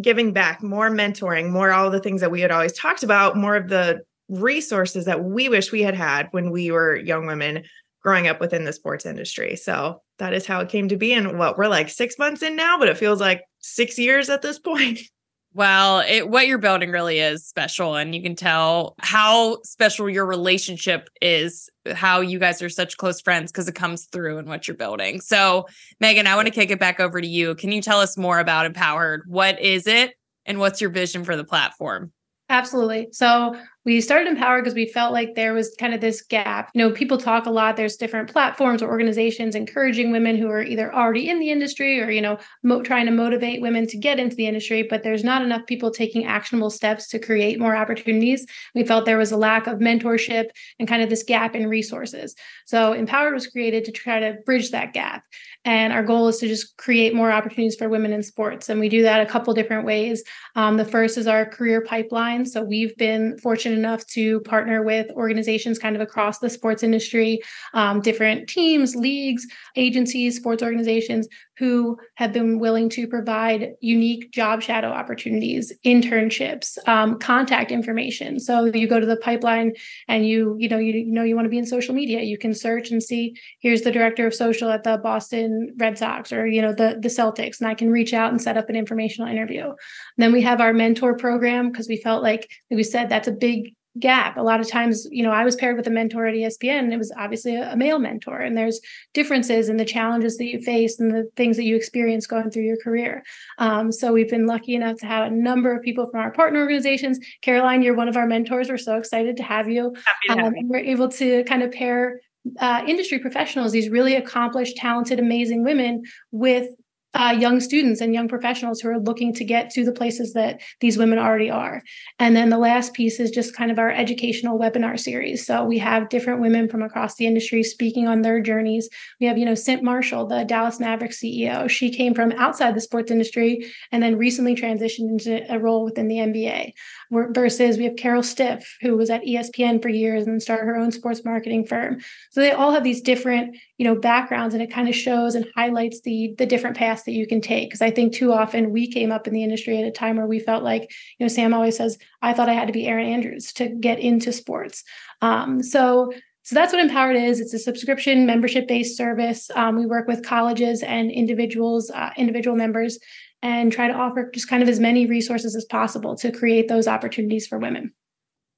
giving 0.00 0.32
back, 0.32 0.62
more 0.62 0.90
mentoring, 0.90 1.50
more 1.50 1.70
all 1.70 1.90
the 1.90 2.00
things 2.00 2.20
that 2.20 2.30
we 2.30 2.40
had 2.40 2.50
always 2.50 2.72
talked 2.72 3.02
about, 3.02 3.36
more 3.36 3.54
of 3.54 3.68
the 3.68 4.00
resources 4.28 5.04
that 5.04 5.22
we 5.22 5.48
wish 5.48 5.70
we 5.70 5.82
had 5.82 5.94
had 5.94 6.28
when 6.30 6.50
we 6.50 6.70
were 6.70 6.96
young 6.96 7.26
women 7.26 7.62
growing 8.04 8.28
up 8.28 8.40
within 8.40 8.64
the 8.64 8.72
sports 8.72 9.06
industry. 9.06 9.56
So 9.56 10.02
that 10.18 10.34
is 10.34 10.46
how 10.46 10.60
it 10.60 10.68
came 10.68 10.88
to 10.88 10.96
be. 10.96 11.12
And 11.14 11.38
what 11.38 11.56
we're 11.56 11.68
like 11.68 11.88
six 11.88 12.18
months 12.18 12.42
in 12.42 12.54
now, 12.54 12.78
but 12.78 12.88
it 12.88 12.98
feels 12.98 13.20
like 13.20 13.42
six 13.60 13.98
years 13.98 14.28
at 14.28 14.42
this 14.42 14.58
point. 14.58 15.00
Well, 15.56 16.00
it, 16.00 16.28
what 16.28 16.48
you're 16.48 16.58
building 16.58 16.90
really 16.90 17.20
is 17.20 17.46
special, 17.46 17.94
and 17.94 18.12
you 18.12 18.20
can 18.20 18.34
tell 18.34 18.96
how 18.98 19.62
special 19.62 20.10
your 20.10 20.26
relationship 20.26 21.08
is, 21.22 21.70
how 21.92 22.22
you 22.22 22.40
guys 22.40 22.60
are 22.60 22.68
such 22.68 22.96
close 22.96 23.20
friends 23.20 23.52
because 23.52 23.68
it 23.68 23.76
comes 23.76 24.06
through 24.06 24.38
in 24.38 24.46
what 24.46 24.66
you're 24.66 24.76
building. 24.76 25.20
So, 25.20 25.66
Meghan, 26.02 26.26
I 26.26 26.34
want 26.34 26.48
to 26.48 26.52
kick 26.52 26.72
it 26.72 26.80
back 26.80 26.98
over 26.98 27.20
to 27.20 27.26
you. 27.26 27.54
Can 27.54 27.70
you 27.70 27.80
tell 27.80 28.00
us 28.00 28.16
more 28.18 28.40
about 28.40 28.68
empowHERed? 28.68 29.20
What 29.28 29.60
is 29.60 29.86
it, 29.86 30.14
and 30.44 30.58
what's 30.58 30.80
your 30.80 30.90
vision 30.90 31.22
for 31.22 31.36
the 31.36 31.44
platform? 31.44 32.12
Absolutely. 32.48 33.08
So 33.12 33.56
we 33.84 34.00
started 34.00 34.28
Empower 34.28 34.60
because 34.60 34.74
we 34.74 34.86
felt 34.86 35.12
like 35.12 35.34
there 35.34 35.52
was 35.52 35.74
kind 35.78 35.94
of 35.94 36.00
this 36.00 36.22
gap. 36.22 36.70
You 36.74 36.80
know, 36.80 36.94
people 36.94 37.18
talk 37.18 37.46
a 37.46 37.50
lot. 37.50 37.76
There's 37.76 37.96
different 37.96 38.30
platforms 38.30 38.82
or 38.82 38.88
organizations 38.88 39.54
encouraging 39.54 40.10
women 40.10 40.36
who 40.36 40.48
are 40.48 40.62
either 40.62 40.94
already 40.94 41.28
in 41.28 41.38
the 41.38 41.50
industry 41.50 42.00
or, 42.00 42.10
you 42.10 42.22
know, 42.22 42.38
mo- 42.62 42.82
trying 42.82 43.06
to 43.06 43.12
motivate 43.12 43.60
women 43.60 43.86
to 43.88 43.98
get 43.98 44.18
into 44.18 44.36
the 44.36 44.46
industry, 44.46 44.82
but 44.82 45.02
there's 45.02 45.24
not 45.24 45.42
enough 45.42 45.66
people 45.66 45.90
taking 45.90 46.24
actionable 46.24 46.70
steps 46.70 47.08
to 47.08 47.18
create 47.18 47.60
more 47.60 47.76
opportunities. 47.76 48.46
We 48.74 48.84
felt 48.84 49.04
there 49.04 49.18
was 49.18 49.32
a 49.32 49.36
lack 49.36 49.66
of 49.66 49.78
mentorship 49.78 50.50
and 50.78 50.88
kind 50.88 51.02
of 51.02 51.10
this 51.10 51.22
gap 51.22 51.54
in 51.54 51.66
resources. 51.68 52.34
So 52.66 52.94
empowHERed 52.94 53.34
was 53.34 53.46
created 53.48 53.84
to 53.84 53.92
try 53.92 54.20
to 54.20 54.38
bridge 54.46 54.70
that 54.70 54.92
gap. 54.92 55.24
And 55.64 55.92
our 55.92 56.02
goal 56.02 56.28
is 56.28 56.38
to 56.38 56.48
just 56.48 56.76
create 56.76 57.14
more 57.14 57.30
opportunities 57.30 57.76
for 57.76 57.88
women 57.88 58.12
in 58.12 58.22
sports. 58.22 58.68
And 58.68 58.78
we 58.78 58.88
do 58.88 59.02
that 59.02 59.20
a 59.20 59.26
couple 59.26 59.54
different 59.54 59.86
ways. 59.86 60.22
Um, 60.56 60.76
the 60.76 60.84
first 60.84 61.16
is 61.16 61.26
our 61.26 61.46
career 61.46 61.80
pipeline. 61.80 62.44
So 62.44 62.62
we've 62.62 62.96
been 62.96 63.38
fortunate 63.38 63.78
enough 63.78 64.06
to 64.08 64.40
partner 64.40 64.82
with 64.82 65.10
organizations 65.12 65.78
kind 65.78 65.96
of 65.96 66.02
across 66.02 66.38
the 66.38 66.50
sports 66.50 66.82
industry, 66.82 67.40
um, 67.72 68.00
different 68.00 68.48
teams, 68.48 68.94
leagues, 68.94 69.46
agencies, 69.76 70.36
sports 70.36 70.62
organizations 70.62 71.28
who 71.58 71.98
have 72.14 72.32
been 72.32 72.58
willing 72.58 72.88
to 72.90 73.06
provide 73.06 73.74
unique 73.80 74.30
job 74.32 74.62
shadow 74.62 74.88
opportunities, 74.88 75.72
internships, 75.84 76.76
um, 76.88 77.18
contact 77.18 77.70
information. 77.70 78.40
So 78.40 78.64
you 78.64 78.88
go 78.88 78.98
to 78.98 79.06
the 79.06 79.16
pipeline 79.16 79.72
and 80.08 80.26
you, 80.26 80.56
you 80.58 80.68
know, 80.68 80.78
you, 80.78 80.92
you 80.92 81.12
know 81.12 81.22
you 81.22 81.34
want 81.34 81.46
to 81.46 81.50
be 81.50 81.58
in 81.58 81.66
social 81.66 81.94
media. 81.94 82.22
You 82.22 82.38
can 82.38 82.54
search 82.54 82.90
and 82.90 83.02
see 83.02 83.36
here's 83.60 83.82
the 83.82 83.92
director 83.92 84.26
of 84.26 84.34
social 84.34 84.70
at 84.70 84.84
the 84.84 84.98
Boston 84.98 85.74
Red 85.78 85.98
Sox 85.98 86.32
or 86.32 86.46
you 86.46 86.62
know 86.62 86.72
the 86.72 86.98
the 87.00 87.08
Celtics, 87.08 87.60
and 87.60 87.68
I 87.68 87.74
can 87.74 87.90
reach 87.90 88.12
out 88.12 88.30
and 88.30 88.40
set 88.40 88.56
up 88.56 88.68
an 88.68 88.76
informational 88.76 89.30
interview. 89.30 89.72
then 90.16 90.32
we 90.32 90.42
have 90.42 90.60
our 90.60 90.72
mentor 90.72 91.16
program 91.16 91.70
because 91.70 91.88
we 91.88 91.96
felt 91.96 92.22
like, 92.22 92.48
like 92.70 92.76
we 92.76 92.82
said 92.82 93.08
that's 93.08 93.28
a 93.28 93.32
big 93.32 93.74
gap. 93.98 94.36
A 94.36 94.42
lot 94.42 94.60
of 94.60 94.68
times, 94.68 95.06
you 95.10 95.22
know, 95.22 95.30
I 95.30 95.44
was 95.44 95.54
paired 95.54 95.76
with 95.76 95.86
a 95.86 95.90
mentor 95.90 96.26
at 96.26 96.34
ESPN, 96.34 96.80
and 96.80 96.92
it 96.92 96.98
was 96.98 97.12
obviously 97.16 97.54
a, 97.54 97.72
a, 97.72 97.76
male 97.76 97.98
mentor. 97.98 98.40
And 98.40 98.56
there's 98.56 98.80
differences 99.12 99.68
in 99.68 99.76
the 99.76 99.84
challenges 99.84 100.36
that 100.38 100.46
you 100.46 100.60
face 100.60 100.98
and 100.98 101.12
the 101.12 101.30
things 101.36 101.56
that 101.56 101.64
you 101.64 101.76
experience 101.76 102.26
going 102.26 102.50
through 102.50 102.64
your 102.64 102.76
career. 102.78 103.22
Um, 103.58 103.92
so 103.92 104.12
we've 104.12 104.28
been 104.28 104.46
lucky 104.46 104.74
enough 104.74 104.98
to 104.98 105.06
have 105.06 105.30
a 105.30 105.34
number 105.34 105.74
of 105.74 105.82
people 105.82 106.08
from 106.10 106.20
our 106.20 106.32
partner 106.32 106.60
organizations. 106.60 107.18
Caroline, 107.42 107.82
you're 107.82 107.94
one 107.94 108.08
of 108.08 108.16
our 108.16 108.26
mentors. 108.26 108.68
We're 108.68 108.78
so 108.78 108.96
excited 108.96 109.36
to 109.36 109.42
have 109.42 109.68
you. 109.68 109.94
To 110.26 110.32
have 110.32 110.38
um, 110.46 110.54
we're 110.64 110.78
able 110.78 111.08
to 111.10 111.44
kind 111.44 111.62
of 111.62 111.70
pair 111.70 112.20
uh, 112.58 112.82
industry 112.86 113.18
professionals, 113.18 113.72
these 113.72 113.88
really 113.88 114.16
accomplished, 114.16 114.76
talented, 114.76 115.18
amazing 115.18 115.64
women, 115.64 116.02
with 116.30 116.68
uh, 117.14 117.34
young 117.38 117.60
students 117.60 118.00
and 118.00 118.12
young 118.12 118.28
professionals 118.28 118.80
who 118.80 118.88
are 118.88 118.98
looking 118.98 119.32
to 119.32 119.44
get 119.44 119.70
to 119.70 119.84
the 119.84 119.92
places 119.92 120.32
that 120.32 120.60
these 120.80 120.98
women 120.98 121.18
already 121.18 121.48
are. 121.48 121.80
And 122.18 122.34
then 122.34 122.50
the 122.50 122.58
last 122.58 122.92
piece 122.92 123.20
is 123.20 123.30
just 123.30 123.54
kind 123.54 123.70
of 123.70 123.78
our 123.78 123.90
educational 123.90 124.58
webinar 124.58 124.98
series. 124.98 125.46
So 125.46 125.64
we 125.64 125.78
have 125.78 126.08
different 126.08 126.40
women 126.40 126.68
from 126.68 126.82
across 126.82 127.14
the 127.14 127.26
industry 127.26 127.62
speaking 127.62 128.08
on 128.08 128.22
their 128.22 128.40
journeys. 128.40 128.88
We 129.20 129.26
have, 129.26 129.38
you 129.38 129.44
know, 129.44 129.54
Cynt 129.54 129.82
Marshall, 129.82 130.26
the 130.26 130.44
Dallas 130.44 130.80
Mavericks 130.80 131.20
CEO. 131.22 131.70
She 131.70 131.90
came 131.90 132.14
from 132.14 132.32
outside 132.32 132.74
the 132.74 132.80
sports 132.80 133.12
industry 133.12 133.64
and 133.92 134.02
then 134.02 134.18
recently 134.18 134.56
transitioned 134.56 135.10
into 135.10 135.52
a 135.52 135.58
role 135.58 135.84
within 135.84 136.08
the 136.08 136.16
NBA. 136.16 136.72
Versus 137.12 137.78
we 137.78 137.84
have 137.84 137.96
Carol 137.96 138.24
Stiff, 138.24 138.76
who 138.80 138.96
was 138.96 139.08
at 139.08 139.22
ESPN 139.22 139.80
for 139.80 139.88
years 139.88 140.26
and 140.26 140.42
started 140.42 140.64
her 140.64 140.76
own 140.76 140.90
sports 140.90 141.24
marketing 141.24 141.64
firm. 141.64 142.00
So 142.32 142.40
they 142.40 142.50
all 142.50 142.72
have 142.72 142.82
these 142.82 143.00
different, 143.00 143.56
you 143.78 143.84
know, 143.84 143.94
backgrounds, 143.94 144.52
and 144.52 144.62
it 144.62 144.72
kind 144.72 144.88
of 144.88 144.96
shows 144.96 145.36
and 145.36 145.46
highlights 145.54 146.00
the 146.00 146.34
the 146.38 146.46
different 146.46 146.76
paths 146.76 147.03
that 147.04 147.12
you 147.12 147.26
can 147.26 147.40
take. 147.40 147.68
Because 147.68 147.82
I 147.82 147.90
think 147.90 148.12
too 148.12 148.32
often 148.32 148.70
we 148.70 148.90
came 148.90 149.12
up 149.12 149.26
in 149.26 149.34
the 149.34 149.42
industry 149.42 149.78
at 149.78 149.86
a 149.86 149.90
time 149.90 150.16
where 150.16 150.26
we 150.26 150.38
felt 150.38 150.62
like, 150.62 150.82
you 151.18 151.24
know, 151.24 151.28
Sam 151.28 151.54
always 151.54 151.76
says, 151.76 151.98
I 152.22 152.32
thought 152.32 152.48
I 152.48 152.54
had 152.54 152.66
to 152.66 152.72
be 152.72 152.86
Erin 152.86 153.06
Andrews 153.06 153.52
to 153.54 153.68
get 153.68 153.98
into 153.98 154.32
sports. 154.32 154.82
Um, 155.22 155.62
so 155.62 156.12
so 156.44 156.54
that's 156.54 156.74
what 156.74 156.86
empowHERed 156.86 157.28
is. 157.28 157.40
It's 157.40 157.54
a 157.54 157.58
subscription 157.58 158.26
membership 158.26 158.68
based 158.68 158.98
service. 158.98 159.50
Um, 159.54 159.76
we 159.76 159.86
work 159.86 160.06
with 160.06 160.22
colleges 160.22 160.82
and 160.82 161.10
individuals, 161.10 161.90
uh, 161.90 162.10
individual 162.18 162.54
members, 162.54 162.98
and 163.40 163.72
try 163.72 163.88
to 163.88 163.94
offer 163.94 164.30
just 164.32 164.48
kind 164.48 164.62
of 164.62 164.68
as 164.68 164.78
many 164.78 165.06
resources 165.06 165.56
as 165.56 165.64
possible 165.64 166.14
to 166.16 166.30
create 166.30 166.68
those 166.68 166.86
opportunities 166.86 167.46
for 167.46 167.58
women. 167.58 167.94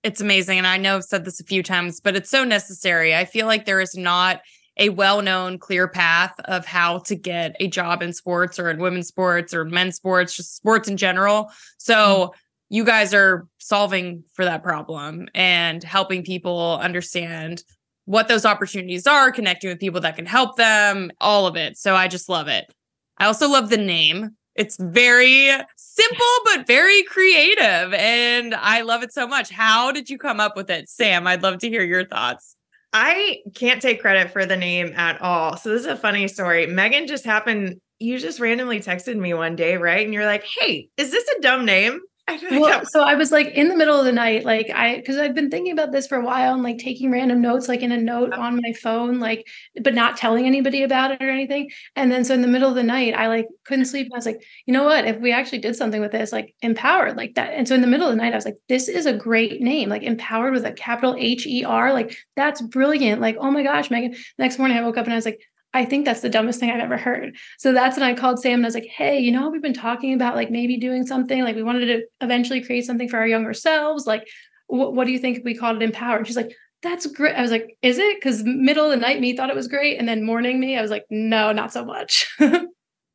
It's 0.03 0.21
amazing. 0.21 0.59
And 0.59 0.67
I 0.67 0.79
know 0.79 0.97
I've 0.97 1.05
said 1.05 1.25
this 1.25 1.41
a 1.41 1.45
few 1.45 1.63
times, 1.63 2.01
but 2.01 2.17
it's 2.17 2.31
so 2.31 2.45
necessary. 2.45 3.15
I 3.15 3.25
feel 3.25 3.47
like 3.47 3.67
there 3.67 3.81
is 3.81 3.95
not 3.97 4.41
a 4.77 4.91
well-known 4.91 5.59
clear 5.59 5.89
path 5.89 6.35
of 6.45 6.67
how 6.67 6.99
to 6.99 7.15
get 7.15 7.57
a 7.61 7.69
job 7.69 8.03
in 8.03 8.13
sports 8.13 8.59
or 8.59 8.71
in 8.71 8.79
women's 8.79 9.09
sports 9.09 9.55
or 9.55 9.65
men's 9.65 9.97
sports 9.97 10.37
just 10.37 10.57
sports 10.57 10.89
in 10.89 10.97
general. 10.97 11.51
So 11.79 11.95
mm-hmm. 11.95 12.39
you 12.71 12.85
guys 12.85 13.15
are 13.15 13.47
solving 13.59 14.25
for 14.35 14.45
that 14.45 14.63
problem 14.63 15.29
and 15.35 15.83
helping 15.83 16.23
people 16.23 16.79
understand 16.81 17.65
what 18.05 18.29
those 18.29 18.45
opportunities 18.45 19.07
are 19.07 19.33
connecting 19.33 19.69
with 19.69 19.81
people 19.81 20.01
that 20.01 20.17
can 20.17 20.27
help 20.27 20.57
them 20.57 21.11
all 21.21 21.47
of 21.47 21.57
it. 21.57 21.77
So 21.77 21.95
i 21.95 22.07
just 22.07 22.29
love 22.29 22.49
it. 22.49 22.73
I 23.19 23.27
also 23.27 23.49
love 23.49 23.71
the 23.71 23.77
name. 23.77 24.37
It's 24.55 24.77
very 24.79 25.51
simple 25.77 26.27
but 26.45 26.67
very 26.67 27.03
creative 27.05 27.93
and 27.95 28.55
i 28.55 28.83
love 28.83 29.03
it 29.03 29.13
so 29.13 29.27
much. 29.27 29.51
How 29.51 29.91
did 29.91 30.09
you 30.09 30.19
come 30.19 30.39
up 30.39 30.57
with 30.57 30.71
it 30.71 30.89
sam? 30.89 31.27
I'd 31.27 31.43
love 31.43 31.59
to 31.59 31.69
hear 31.69 31.83
your 31.83 32.05
thoughts 32.05 32.56
I 32.99 33.43
can't 33.55 33.83
take 33.83 34.01
credit 34.01 34.31
for 34.31 34.47
the 34.47 34.57
name 34.57 34.95
at 34.97 35.21
all. 35.21 35.59
So 35.59 35.69
this 35.69 35.81
is 35.81 35.87
a 35.87 35.97
funny 35.99 36.29
story. 36.29 36.67
Megan 36.67 37.07
just 37.07 37.27
happened, 37.27 37.79
you 37.99 38.19
just 38.19 38.41
randomly 38.41 38.81
texted 38.81 39.17
me 39.17 39.35
one 39.35 39.55
day, 39.55 39.77
right? 39.77 40.03
And 40.03 40.15
you're 40.15 40.25
like, 40.25 40.47
hey, 40.59 40.89
is 40.97 41.11
this 41.11 41.29
a 41.29 41.43
dumb 41.43 41.67
name? 41.67 42.01
well, 42.51 42.85
so 42.87 43.03
I 43.03 43.15
was 43.15 43.31
like 43.31 43.49
in 43.49 43.69
the 43.69 43.77
middle 43.77 43.99
of 43.99 44.05
the 44.05 44.13
night, 44.13 44.45
like 44.45 44.69
I, 44.75 44.97
because 44.97 45.17
I've 45.17 45.35
been 45.35 45.49
thinking 45.49 45.73
about 45.73 45.93
this 45.93 46.09
for 46.09 46.19
a 46.19 46.25
while 46.25 46.55
and 46.55 46.63
like 46.63 46.79
taking 46.79 47.11
random 47.11 47.41
notes, 47.41 47.69
like 47.69 47.83
in 47.83 47.93
a 47.93 47.97
note 47.97 48.33
on 48.33 48.61
my 48.61 48.73
phone, 48.73 49.21
like, 49.21 49.47
but 49.81 49.95
not 49.95 50.17
telling 50.17 50.45
anybody 50.45 50.83
about 50.83 51.13
it 51.13 51.23
or 51.23 51.31
anything. 51.31 51.71
And 51.95 52.11
then 52.11 52.25
so 52.25 52.35
in 52.35 52.43
the 52.43 52.49
middle 52.49 52.69
of 52.69 52.75
the 52.75 52.83
night, 52.83 53.15
I 53.15 53.29
like 53.29 53.47
couldn't 53.65 53.85
sleep. 53.85 54.07
And 54.07 54.15
I 54.15 54.19
was 54.19 54.27
like, 54.27 54.43
you 54.67 54.73
know 54.73 54.83
what? 54.83 55.07
If 55.07 55.21
we 55.21 55.33
actually 55.33 55.59
did 55.59 55.77
something 55.77 56.01
with 56.01 56.11
this, 56.11 56.33
like 56.33 56.53
empowered, 56.63 57.17
like 57.17 57.37
that. 57.37 57.53
And 57.55 57.69
so 57.69 57.77
in 57.77 57.81
the 57.81 57.87
middle 57.87 58.09
of 58.09 58.13
the 58.13 58.21
night, 58.21 58.33
I 58.33 58.37
was 58.37 58.45
like, 58.45 58.59
this 58.69 58.89
is 58.89 59.07
a 59.07 59.13
great 59.13 59.61
name, 59.61 59.89
like 59.89 60.03
empowered 60.03 60.53
with 60.53 60.65
a 60.65 60.73
capital 60.73 61.15
H 61.17 61.47
E 61.47 61.65
R. 61.65 61.93
Like 61.93 62.17
that's 62.35 62.61
brilliant. 62.61 63.21
Like, 63.21 63.37
oh 63.39 63.53
my 63.53 63.63
gosh, 63.63 63.89
Meghan. 63.89 64.17
Next 64.37 64.59
morning, 64.59 64.77
I 64.77 64.83
woke 64.83 64.97
up 64.97 65.05
and 65.05 65.13
I 65.13 65.17
was 65.17 65.27
like, 65.27 65.41
I 65.77 65.85
think 65.85 66.07
that's 66.07 66.23
the 66.23 66.31
dumbest 66.31 66.59
thing 66.59 66.71
I've 66.71 66.81
ever 66.81 66.97
heard. 66.97 67.37
So 67.59 67.73
that's 67.73 67.99
when 67.99 68.09
I 68.09 68.15
called 68.15 68.41
Sam 68.41 68.55
and 68.55 68.65
I 68.65 68.69
was 68.69 68.75
like, 68.75 68.87
hey, 68.87 69.19
you 69.19 69.31
know, 69.31 69.51
we've 69.51 69.61
been 69.61 69.75
talking 69.75 70.15
about 70.15 70.35
like 70.35 70.51
maybe 70.51 70.79
doing 70.79 71.07
something, 71.07 71.43
like 71.43 71.55
we 71.55 71.63
wanted 71.63 71.87
to 71.87 72.03
eventually 72.23 72.63
create 72.63 72.87
something 72.87 73.11
for 73.11 73.19
our 73.19 73.27
younger 73.27 73.53
selves. 73.53 74.07
Like, 74.07 74.27
wh- 74.69 74.93
what 74.93 75.07
do 75.07 75.13
you 75.13 75.19
think 75.19 75.45
we 75.45 75.55
called 75.55 75.77
it 75.77 75.83
Empower? 75.83 76.17
And 76.17 76.27
she's 76.27 76.37
like, 76.37 76.53
that's 76.83 77.07
great. 77.07 77.37
I 77.37 77.43
was 77.43 77.51
like, 77.51 77.77
is 77.83 77.99
it? 77.99 78.17
Because 78.17 78.43
middle 78.43 78.87
of 78.87 78.91
the 78.91 78.97
night, 78.97 79.21
me 79.21 79.37
thought 79.37 79.51
it 79.51 79.57
was 79.57 79.69
great. 79.69 79.99
And 79.99 80.09
then 80.09 80.25
morning 80.25 80.59
me, 80.59 80.79
I 80.79 80.83
was 80.83 80.91
like, 80.91 81.05
no, 81.11 81.53
not 81.53 81.75
so 81.75 81.85
much. 81.85 82.27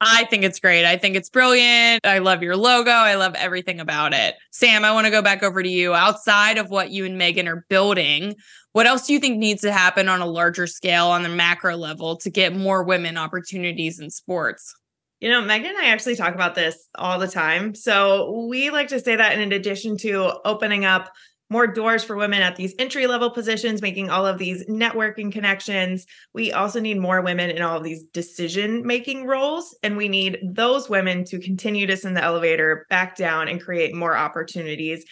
I 0.04 0.26
think 0.26 0.44
it's 0.44 0.60
great. 0.60 0.84
I 0.84 0.98
think 0.98 1.16
it's 1.16 1.30
brilliant. 1.30 2.06
I 2.06 2.18
love 2.18 2.42
your 2.42 2.58
logo. 2.58 2.90
I 2.90 3.16
love 3.16 3.36
everything 3.36 3.80
about 3.80 4.14
it. 4.14 4.34
Sam, 4.52 4.84
I 4.84 4.94
want 4.94 5.06
to 5.06 5.12
go 5.12 5.22
back 5.22 5.44
over 5.44 5.62
to 5.62 5.70
you. 5.70 5.94
Outside 5.94 6.58
of 6.58 6.72
what 6.72 6.90
you 6.90 7.06
and 7.06 7.22
Meghan 7.22 7.48
are 7.48 7.66
building, 7.70 8.36
what 8.74 8.88
else 8.88 9.06
do 9.06 9.14
you 9.14 9.20
think 9.20 9.38
needs 9.38 9.62
to 9.62 9.72
happen 9.72 10.08
on 10.08 10.22
a 10.22 10.26
larger 10.26 10.68
scale 10.68 11.08
on 11.08 11.24
the 11.24 11.30
macro 11.30 11.76
level 11.76 12.16
to 12.18 12.30
get 12.30 12.56
more 12.56 12.84
women 12.84 13.18
opportunities 13.18 14.00
in 14.00 14.10
sports? 14.10 14.74
You 15.20 15.30
know, 15.30 15.42
Meghan 15.42 15.66
and 15.66 15.78
I 15.78 15.88
actually 15.88 16.16
talk 16.16 16.34
about 16.34 16.56
this 16.56 16.88
all 16.96 17.20
the 17.20 17.28
time. 17.28 17.76
So 17.76 18.48
we 18.50 18.72
like 18.72 18.88
to 18.88 19.00
say 19.00 19.16
that 19.16 19.38
in 19.38 19.52
addition 19.52 19.98
to 19.98 20.40
opening 20.46 20.84
up 20.84 21.12
more 21.52 21.68
doors 21.68 22.02
for 22.02 22.16
women 22.16 22.42
at 22.42 22.56
these 22.56 22.74
entry 22.80 23.08
level 23.08 23.30
positions, 23.30 23.82
making 23.82 24.10
all 24.10 24.26
of 24.26 24.38
these 24.38 24.66
networking 24.68 25.32
connections. 25.32 26.06
We 26.34 26.54
also 26.54 26.80
need 26.80 26.98
more 26.98 27.22
women 27.22 27.50
in 27.50 27.62
all 27.62 27.78
of 27.78 27.84
these 27.84 28.04
decision 28.06 28.88
making 28.88 29.28
roles. 29.28 29.78
And 29.84 29.98
we 29.98 30.08
need 30.08 30.40
those 30.42 30.90
women 30.90 31.26
to 31.26 31.40
continue 31.40 31.86
to 31.88 31.98
send 31.98 32.16
the 32.16 32.24
elevator 32.24 32.88
back 32.90 33.18
down 33.18 33.50
and 33.50 33.62
create 33.62 33.94
more 33.94 34.16
opportunities. 34.16 35.04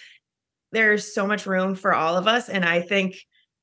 There's 0.72 1.14
so 1.14 1.28
much 1.28 1.46
room 1.46 1.76
for 1.76 1.94
all 1.94 2.16
of 2.16 2.26
us. 2.26 2.48
And 2.48 2.64
I 2.64 2.82
think 2.82 3.18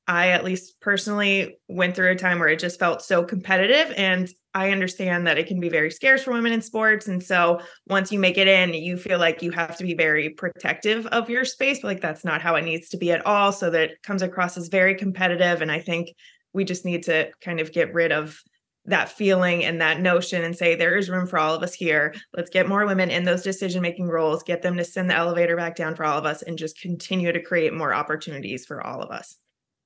I, 0.07 0.29
at 0.29 0.45
least 0.45 0.79
personally, 0.79 1.59
went 1.67 1.95
through 1.95 2.11
a 2.11 2.15
time 2.15 2.39
where 2.39 2.47
it 2.47 2.59
just 2.59 2.79
felt 2.79 3.01
so 3.01 3.23
competitive. 3.23 3.93
And 3.97 4.29
I 4.53 4.71
understand 4.71 5.27
that 5.27 5.37
it 5.37 5.47
can 5.47 5.59
be 5.59 5.69
very 5.69 5.91
scarce 5.91 6.23
for 6.23 6.31
women 6.31 6.53
in 6.53 6.61
sports. 6.61 7.07
And 7.07 7.21
so 7.21 7.59
once 7.87 8.11
you 8.11 8.17
make 8.17 8.37
it 8.37 8.47
in, 8.47 8.73
you 8.73 8.97
feel 8.97 9.19
like 9.19 9.41
you 9.41 9.51
have 9.51 9.77
to 9.77 9.83
be 9.83 9.93
very 9.93 10.29
protective 10.29 11.05
of 11.07 11.29
your 11.29 11.45
space, 11.45 11.81
but 11.81 11.89
like 11.89 12.01
that's 12.01 12.23
not 12.23 12.41
how 12.41 12.55
it 12.55 12.63
needs 12.63 12.89
to 12.89 12.97
be 12.97 13.11
at 13.11 13.25
all. 13.25 13.51
So 13.51 13.69
that 13.69 13.91
it 13.91 14.01
comes 14.03 14.21
across 14.21 14.57
as 14.57 14.69
very 14.69 14.95
competitive. 14.95 15.61
And 15.61 15.71
I 15.71 15.79
think 15.79 16.09
we 16.53 16.63
just 16.63 16.85
need 16.85 17.03
to 17.03 17.29
kind 17.41 17.59
of 17.59 17.73
get 17.73 17.93
rid 17.93 18.11
of 18.11 18.41
that 18.85 19.09
feeling 19.09 19.65
and 19.65 19.81
that 19.81 19.99
notion 19.99 20.43
and 20.43 20.55
say 20.55 20.73
there 20.73 20.95
is 20.95 21.09
room 21.09 21.27
for 21.27 21.37
all 21.37 21.53
of 21.53 21.61
us 21.61 21.73
here. 21.73 22.15
Let's 22.33 22.49
get 22.49 22.69
more 22.69 22.85
women 22.85 23.11
in 23.11 23.25
those 23.25 23.43
decision 23.43 23.81
making 23.81 24.07
roles, 24.07 24.43
get 24.43 24.61
them 24.61 24.77
to 24.77 24.85
send 24.85 25.09
the 25.09 25.15
elevator 25.15 25.57
back 25.57 25.75
down 25.75 25.95
for 25.95 26.05
all 26.05 26.17
of 26.17 26.25
us, 26.25 26.41
and 26.41 26.57
just 26.57 26.79
continue 26.79 27.33
to 27.33 27.41
create 27.41 27.73
more 27.73 27.93
opportunities 27.93 28.65
for 28.65 28.81
all 28.81 29.01
of 29.01 29.11
us. 29.11 29.35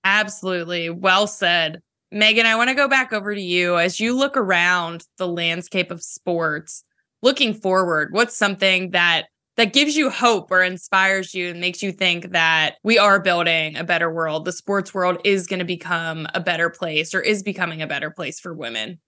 Absolutely. 0.04 0.90
Well 0.90 1.28
said. 1.28 1.82
Meghan, 2.14 2.46
I 2.46 2.56
want 2.56 2.70
to 2.70 2.76
go 2.76 2.88
back 2.88 3.14
over 3.14 3.34
to 3.34 3.42
you. 3.42 3.78
As 3.78 4.00
you 4.00 4.18
look 4.18 4.36
around 4.36 5.06
the 5.18 5.28
landscape 5.28 5.92
of 5.92 6.04
sports, 6.04 6.84
looking 7.22 7.54
forward, 7.54 8.10
what's 8.12 8.36
something 8.36 8.92
that 8.92 9.28
that 9.58 9.74
gives 9.74 9.96
you 9.96 10.10
hope 10.10 10.50
or 10.50 10.64
inspires 10.64 11.34
you 11.34 11.50
and 11.50 11.60
makes 11.60 11.84
you 11.84 11.92
think 11.92 12.32
that 12.32 12.76
we 12.84 12.98
are 12.98 13.20
building 13.20 13.76
a 13.76 13.84
better 13.84 14.12
world. 14.12 14.46
The 14.46 14.52
sports 14.52 14.94
world 14.94 15.20
is 15.26 15.46
going 15.46 15.60
to 15.60 15.66
become 15.66 16.26
a 16.34 16.40
better 16.40 16.70
place 16.70 17.14
or 17.14 17.22
is 17.22 17.44
becoming 17.44 17.82
a 17.82 17.88
better 17.88 18.10
place 18.10 18.40
for 18.40 18.54
women. 18.54 19.00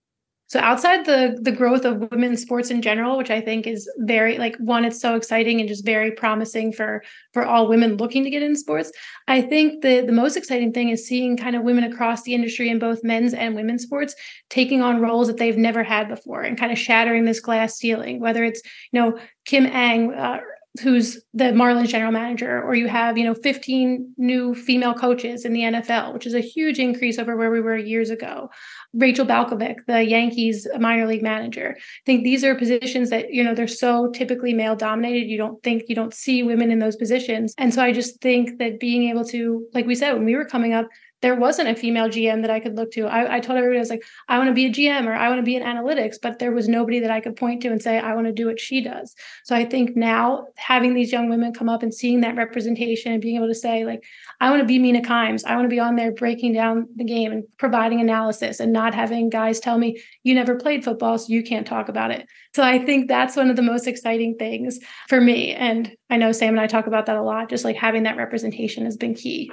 So 0.54 0.60
outside 0.60 1.04
the 1.08 1.36
the 1.42 1.52
growth 1.52 1.84
of 1.84 2.12
women's 2.12 2.44
sports 2.44 2.70
in 2.70 2.84
general, 2.84 3.18
which 3.18 3.32
I 3.32 3.42
think 3.42 3.66
is 3.66 3.90
very 3.98 4.38
like 4.38 4.56
one, 4.58 4.86
it's 4.86 5.02
so 5.02 5.16
exciting 5.16 5.60
and 5.60 5.68
just 5.68 5.84
very 5.84 6.12
promising 6.12 6.72
for 6.72 7.04
for 7.34 7.44
all 7.44 7.68
women 7.68 7.98
looking 7.98 8.24
to 8.24 8.30
get 8.30 8.44
in 8.44 8.56
sports. 8.56 8.92
I 9.28 9.42
think 9.42 9.82
the 9.82 10.02
the 10.02 10.12
most 10.12 10.38
exciting 10.38 10.72
thing 10.72 10.90
is 10.90 11.08
seeing 11.08 11.38
kind 11.38 11.56
of 11.56 11.64
women 11.64 11.86
across 11.86 12.22
the 12.22 12.36
industry 12.36 12.70
in 12.70 12.78
both 12.78 13.04
men's 13.04 13.34
and 13.34 13.56
women's 13.56 13.82
sports 13.82 14.14
taking 14.52 14.84
on 14.84 15.02
roles 15.02 15.26
that 15.26 15.38
they've 15.38 15.58
never 15.58 15.82
had 15.82 16.08
before 16.08 16.44
and 16.44 16.56
kind 16.56 16.72
of 16.72 16.78
shattering 16.78 17.26
this 17.26 17.40
glass 17.40 17.76
ceiling. 17.76 18.20
Whether 18.20 18.44
it's 18.44 18.62
you 18.92 19.02
know 19.02 19.18
Kim 19.46 19.66
Ng, 19.66 20.14
uh, 20.14 20.40
who's 20.82 21.22
the 21.36 21.46
Marlins 21.46 21.90
general 21.90 22.12
manager, 22.12 22.62
or 22.64 22.74
you 22.74 22.88
have, 22.88 23.16
you 23.16 23.24
know, 23.24 23.36
15 23.36 24.14
new 24.18 24.56
female 24.56 24.96
coaches 24.96 25.46
in 25.46 25.54
the 25.54 25.62
NFL, 25.62 26.14
which 26.14 26.26
is 26.26 26.34
a 26.34 26.40
huge 26.40 26.80
increase 26.80 27.20
over 27.20 27.38
where 27.38 27.52
we 27.52 27.62
were 27.62 27.78
years 27.78 28.10
ago. 28.10 28.50
Rachel 28.94 29.26
Balkovec, 29.26 29.86
the 29.86 30.04
Yankees 30.04 30.68
minor 30.80 31.06
league 31.06 31.22
manager. 31.22 31.76
I 31.78 32.04
think 32.08 32.24
these 32.24 32.44
are 32.44 32.56
positions 32.56 33.12
that, 33.12 33.32
you 33.32 33.44
know, 33.44 33.54
they're 33.54 33.68
so 33.68 34.10
typically 34.12 34.54
male 34.54 34.76
dominated. 34.76 35.30
You 35.30 35.38
don't 35.38 35.62
think, 35.62 35.84
you 35.90 35.96
don't 35.96 36.14
see 36.14 36.42
women 36.42 36.72
in 36.72 36.80
those 36.80 36.96
positions. 36.96 37.54
And 37.60 37.72
so 37.72 37.84
I 37.84 37.92
just 37.92 38.20
think 38.20 38.58
that 38.58 38.80
being 38.80 39.10
able 39.10 39.26
to, 39.26 39.68
like 39.74 39.86
we 39.86 39.96
said, 39.96 40.14
when 40.14 40.26
we 40.26 40.36
were 40.36 40.46
coming 40.46 40.74
up, 40.74 40.88
there 41.24 41.36
wasn't 41.36 41.70
a 41.70 41.76
female 41.76 42.10
GM 42.10 42.42
that 42.42 42.52
I 42.52 42.60
could 42.60 42.76
look 42.76 42.92
to. 42.92 43.08
I, 43.08 43.38
I 43.38 43.40
told 43.40 43.58
everybody 43.58 43.78
I 43.78 43.80
was 43.80 43.90
like, 43.90 44.04
I 44.28 44.38
want 44.38 44.50
to 44.50 44.54
be 44.54 44.66
a 44.66 44.70
GM 44.70 45.08
or 45.08 45.14
I 45.14 45.30
want 45.30 45.40
to 45.40 45.44
be 45.44 45.56
in 45.56 45.64
analytics, 45.64 46.18
but 46.22 46.38
there 46.38 46.52
was 46.52 46.68
nobody 46.68 47.00
that 47.00 47.12
I 47.12 47.22
could 47.22 47.38
point 47.38 47.62
to 47.62 47.70
and 47.70 47.82
say, 47.82 47.98
I 47.98 48.14
want 48.14 48.28
to 48.28 48.34
do 48.34 48.46
what 48.46 48.60
she 48.60 48.82
does. 48.82 49.16
So 49.46 49.56
I 49.56 49.64
think 49.64 49.96
now 49.96 50.48
having 50.58 50.94
these 50.94 51.14
young 51.14 51.30
women 51.30 51.54
come 51.54 51.70
up 51.70 51.82
and 51.82 51.94
seeing 51.94 52.20
that 52.22 52.36
representation 52.36 53.14
and 53.14 53.22
being 53.22 53.38
able 53.38 53.48
to 53.48 53.56
say, 53.56 53.86
like, 53.86 54.04
I 54.42 54.50
want 54.50 54.64
to 54.64 54.68
be 54.68 54.80
Mina 54.80 55.02
Kimes. 55.02 55.46
I 55.46 55.56
want 55.56 55.64
to 55.64 55.74
be 55.74 55.80
on 55.80 55.96
there 55.96 56.12
breaking 56.12 56.52
down 56.52 56.90
the 56.98 57.06
game 57.06 57.32
and 57.32 57.46
providing 57.58 58.02
analysis 58.02 58.60
and 58.60 58.74
not 58.74 58.94
having 58.94 59.30
guys 59.30 59.62
tell 59.62 59.78
me, 59.78 60.02
you 60.24 60.36
never 60.36 60.56
played 60.56 60.84
football, 60.84 61.18
so 61.18 61.32
you 61.32 61.42
can't 61.42 61.66
talk 61.66 61.88
about 61.88 62.12
it. 62.12 62.28
So 62.54 62.64
I 62.64 62.84
think 62.84 63.08
that's 63.08 63.38
one 63.38 63.50
of 63.50 63.56
the 63.56 63.62
most 63.62 63.88
exciting 63.88 64.36
things 64.38 64.78
for 65.08 65.22
me. 65.22 65.54
And 65.54 65.96
I 66.10 66.18
know 66.18 66.34
Sam 66.34 66.50
and 66.50 66.60
I 66.60 66.68
talk 66.68 66.88
about 66.88 67.06
that 67.06 67.16
a 67.16 67.24
lot, 67.24 67.50
just 67.50 67.64
like 67.64 67.78
having 67.78 68.04
that 68.04 68.18
representation 68.18 68.84
has 68.84 68.98
been 68.98 69.16
key. 69.16 69.50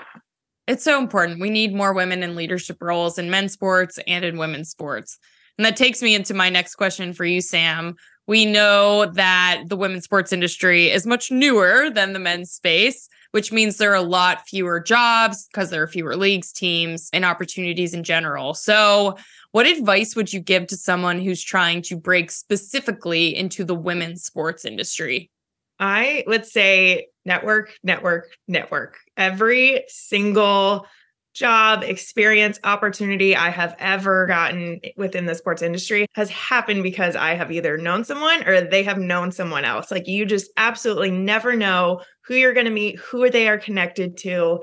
It's 0.66 0.84
so 0.84 0.98
important. 0.98 1.40
We 1.40 1.50
need 1.50 1.74
more 1.74 1.92
women 1.92 2.22
in 2.22 2.36
leadership 2.36 2.78
roles 2.80 3.18
in 3.18 3.30
men's 3.30 3.52
sports 3.52 3.98
and 4.06 4.24
in 4.24 4.38
women's 4.38 4.70
sports. 4.70 5.18
And 5.58 5.64
that 5.66 5.76
takes 5.76 6.00
me 6.00 6.14
into 6.14 6.32
my 6.32 6.48
next 6.48 6.76
question 6.76 7.12
for 7.12 7.24
you, 7.24 7.40
Sam. 7.40 7.96
We 8.26 8.46
know 8.46 9.06
that 9.06 9.64
the 9.66 9.76
women's 9.76 10.04
sports 10.04 10.32
industry 10.32 10.90
is 10.90 11.06
much 11.06 11.30
newer 11.30 11.90
than 11.90 12.12
the 12.12 12.18
men's 12.18 12.52
space, 12.52 13.08
which 13.32 13.50
means 13.50 13.76
there 13.76 13.90
are 13.90 13.96
a 13.96 14.02
lot 14.02 14.46
fewer 14.46 14.80
jobs 14.80 15.48
because 15.52 15.70
there 15.70 15.82
are 15.82 15.88
fewer 15.88 16.16
leagues, 16.16 16.52
teams, 16.52 17.10
and 17.12 17.24
opportunities 17.24 17.92
in 17.92 18.04
general. 18.04 18.54
So, 18.54 19.16
what 19.52 19.66
advice 19.66 20.14
would 20.14 20.32
you 20.32 20.38
give 20.38 20.68
to 20.68 20.76
someone 20.76 21.18
who's 21.18 21.42
trying 21.42 21.82
to 21.82 21.96
break 21.96 22.30
specifically 22.30 23.36
into 23.36 23.64
the 23.64 23.74
women's 23.74 24.22
sports 24.22 24.64
industry? 24.64 25.28
I 25.80 26.24
would 26.26 26.46
say 26.46 27.08
network, 27.24 27.72
network, 27.82 28.28
network. 28.46 28.98
Every 29.20 29.84
single 29.88 30.86
job, 31.34 31.82
experience, 31.82 32.58
opportunity 32.64 33.36
I 33.36 33.50
have 33.50 33.76
ever 33.78 34.26
gotten 34.26 34.80
within 34.96 35.26
the 35.26 35.34
sports 35.34 35.60
industry 35.60 36.06
has 36.14 36.30
happened 36.30 36.82
because 36.82 37.14
I 37.14 37.34
have 37.34 37.52
either 37.52 37.76
known 37.76 38.02
someone 38.04 38.48
or 38.48 38.62
they 38.62 38.82
have 38.82 38.96
known 38.96 39.30
someone 39.30 39.66
else. 39.66 39.90
Like 39.90 40.08
you 40.08 40.24
just 40.24 40.50
absolutely 40.56 41.10
never 41.10 41.54
know 41.54 42.00
who 42.22 42.34
you're 42.34 42.54
going 42.54 42.64
to 42.64 42.72
meet, 42.72 42.98
who 42.98 43.28
they 43.28 43.46
are 43.46 43.58
connected 43.58 44.16
to. 44.18 44.60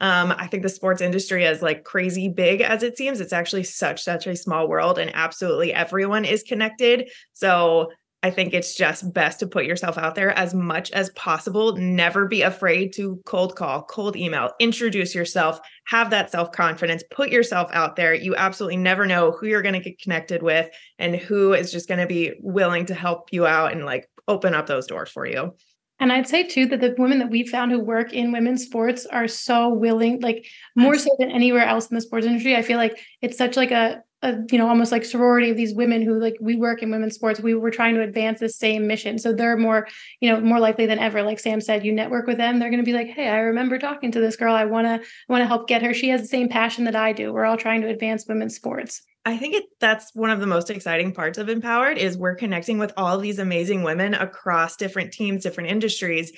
Um, 0.00 0.34
I 0.36 0.48
think 0.48 0.64
the 0.64 0.68
sports 0.70 1.00
industry 1.00 1.44
is 1.44 1.62
like 1.62 1.84
crazy 1.84 2.28
big 2.28 2.62
as 2.62 2.82
it 2.82 2.98
seems. 2.98 3.20
It's 3.20 3.32
actually 3.32 3.64
such, 3.64 4.02
such 4.02 4.26
a 4.26 4.34
small 4.34 4.68
world, 4.68 4.98
and 4.98 5.10
absolutely 5.14 5.72
everyone 5.72 6.24
is 6.24 6.42
connected. 6.42 7.10
So 7.32 7.92
I 8.22 8.30
think 8.30 8.52
it's 8.52 8.74
just 8.74 9.14
best 9.14 9.40
to 9.40 9.46
put 9.46 9.64
yourself 9.64 9.96
out 9.96 10.14
there 10.14 10.30
as 10.30 10.52
much 10.52 10.90
as 10.90 11.08
possible. 11.10 11.76
Never 11.76 12.28
be 12.28 12.42
afraid 12.42 12.92
to 12.94 13.18
cold 13.24 13.56
call, 13.56 13.82
cold 13.84 14.14
email, 14.14 14.50
introduce 14.60 15.14
yourself, 15.14 15.58
have 15.86 16.10
that 16.10 16.30
self 16.30 16.52
confidence, 16.52 17.02
put 17.10 17.30
yourself 17.30 17.70
out 17.72 17.96
there. 17.96 18.12
You 18.12 18.36
absolutely 18.36 18.76
never 18.76 19.06
know 19.06 19.32
who 19.32 19.46
you're 19.46 19.62
going 19.62 19.74
to 19.74 19.80
get 19.80 20.00
connected 20.00 20.42
with 20.42 20.68
and 20.98 21.16
who 21.16 21.54
is 21.54 21.72
just 21.72 21.88
going 21.88 22.00
to 22.00 22.06
be 22.06 22.32
willing 22.40 22.86
to 22.86 22.94
help 22.94 23.32
you 23.32 23.46
out 23.46 23.72
and 23.72 23.86
like 23.86 24.06
open 24.28 24.54
up 24.54 24.66
those 24.66 24.86
doors 24.86 25.08
for 25.08 25.26
you. 25.26 25.54
And 25.98 26.12
I'd 26.12 26.28
say 26.28 26.46
too 26.46 26.66
that 26.66 26.80
the 26.80 26.94
women 26.98 27.18
that 27.18 27.30
we 27.30 27.46
found 27.46 27.72
who 27.72 27.78
work 27.78 28.12
in 28.12 28.32
women's 28.32 28.64
sports 28.64 29.04
are 29.06 29.28
so 29.28 29.68
willing, 29.68 30.20
like 30.20 30.46
more 30.74 30.96
so 30.96 31.14
than 31.18 31.30
anywhere 31.30 31.64
else 31.64 31.90
in 31.90 31.94
the 31.94 32.00
sports 32.00 32.26
industry. 32.26 32.56
I 32.56 32.62
feel 32.62 32.78
like 32.78 32.98
it's 33.20 33.36
such 33.36 33.56
like 33.56 33.70
a 33.70 34.02
a 34.22 34.34
you 34.50 34.58
know 34.58 34.68
almost 34.68 34.92
like 34.92 35.04
sorority 35.04 35.50
of 35.50 35.56
these 35.56 35.74
women 35.74 36.02
who 36.02 36.18
like 36.18 36.36
we 36.40 36.56
work 36.56 36.82
in 36.82 36.90
women's 36.90 37.14
sports. 37.14 37.40
We 37.40 37.54
were 37.54 37.70
trying 37.70 37.94
to 37.94 38.02
advance 38.02 38.40
the 38.40 38.48
same 38.48 38.86
mission. 38.86 39.18
So 39.18 39.32
they're 39.32 39.56
more 39.56 39.88
you 40.20 40.30
know 40.30 40.40
more 40.40 40.60
likely 40.60 40.86
than 40.86 40.98
ever 40.98 41.22
like 41.22 41.40
sam 41.40 41.60
said 41.60 41.84
you 41.84 41.92
network 41.92 42.26
with 42.26 42.38
them 42.38 42.58
they're 42.58 42.70
going 42.70 42.80
to 42.80 42.84
be 42.84 42.92
like 42.92 43.08
hey 43.08 43.28
i 43.28 43.38
remember 43.38 43.78
talking 43.78 44.12
to 44.12 44.20
this 44.20 44.36
girl. 44.36 44.54
I 44.54 44.64
want 44.64 44.86
to 44.86 45.06
want 45.28 45.42
to 45.42 45.46
help 45.46 45.68
get 45.68 45.82
her. 45.82 45.94
She 45.94 46.08
has 46.10 46.22
the 46.22 46.28
same 46.28 46.48
passion 46.48 46.84
that 46.84 46.96
i 46.96 47.12
do. 47.12 47.32
We're 47.32 47.44
all 47.44 47.56
trying 47.56 47.82
to 47.82 47.88
advance 47.88 48.26
women's 48.26 48.54
sports. 48.54 49.02
I 49.26 49.36
think 49.36 49.54
it, 49.54 49.64
that's 49.80 50.14
one 50.14 50.30
of 50.30 50.40
the 50.40 50.46
most 50.46 50.70
exciting 50.70 51.12
parts 51.12 51.36
of 51.36 51.48
empowHERed 51.48 51.98
is 51.98 52.16
we're 52.16 52.34
connecting 52.34 52.78
with 52.78 52.92
all 52.96 53.18
these 53.18 53.38
amazing 53.38 53.82
women 53.82 54.14
across 54.14 54.76
different 54.76 55.12
teams, 55.12 55.42
different 55.42 55.68
industries, 55.68 56.32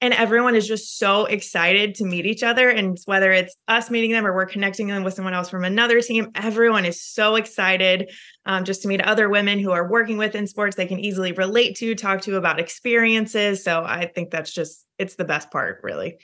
and 0.00 0.14
everyone 0.14 0.54
is 0.54 0.66
just 0.66 0.98
so 0.98 1.26
excited 1.26 1.94
to 1.96 2.04
meet 2.04 2.26
each 2.26 2.42
other 2.42 2.68
and 2.68 2.98
whether 3.04 3.30
it's 3.32 3.54
us 3.68 3.90
meeting 3.90 4.12
them 4.12 4.26
or 4.26 4.34
we're 4.34 4.46
connecting 4.46 4.86
them 4.86 5.04
with 5.04 5.14
someone 5.14 5.34
else 5.34 5.50
from 5.50 5.64
another 5.64 6.00
team 6.00 6.30
everyone 6.34 6.84
is 6.84 7.02
so 7.02 7.36
excited 7.36 8.10
um, 8.46 8.64
just 8.64 8.82
to 8.82 8.88
meet 8.88 9.00
other 9.02 9.28
women 9.28 9.58
who 9.58 9.70
are 9.70 9.90
working 9.90 10.16
within 10.16 10.46
sports 10.46 10.76
they 10.76 10.86
can 10.86 11.00
easily 11.00 11.32
relate 11.32 11.76
to 11.76 11.94
talk 11.94 12.20
to 12.20 12.36
about 12.36 12.58
experiences 12.60 13.62
so 13.62 13.82
i 13.84 14.06
think 14.06 14.30
that's 14.30 14.52
just 14.52 14.86
it's 14.98 15.16
the 15.16 15.24
best 15.24 15.50
part 15.50 15.80
really 15.82 16.16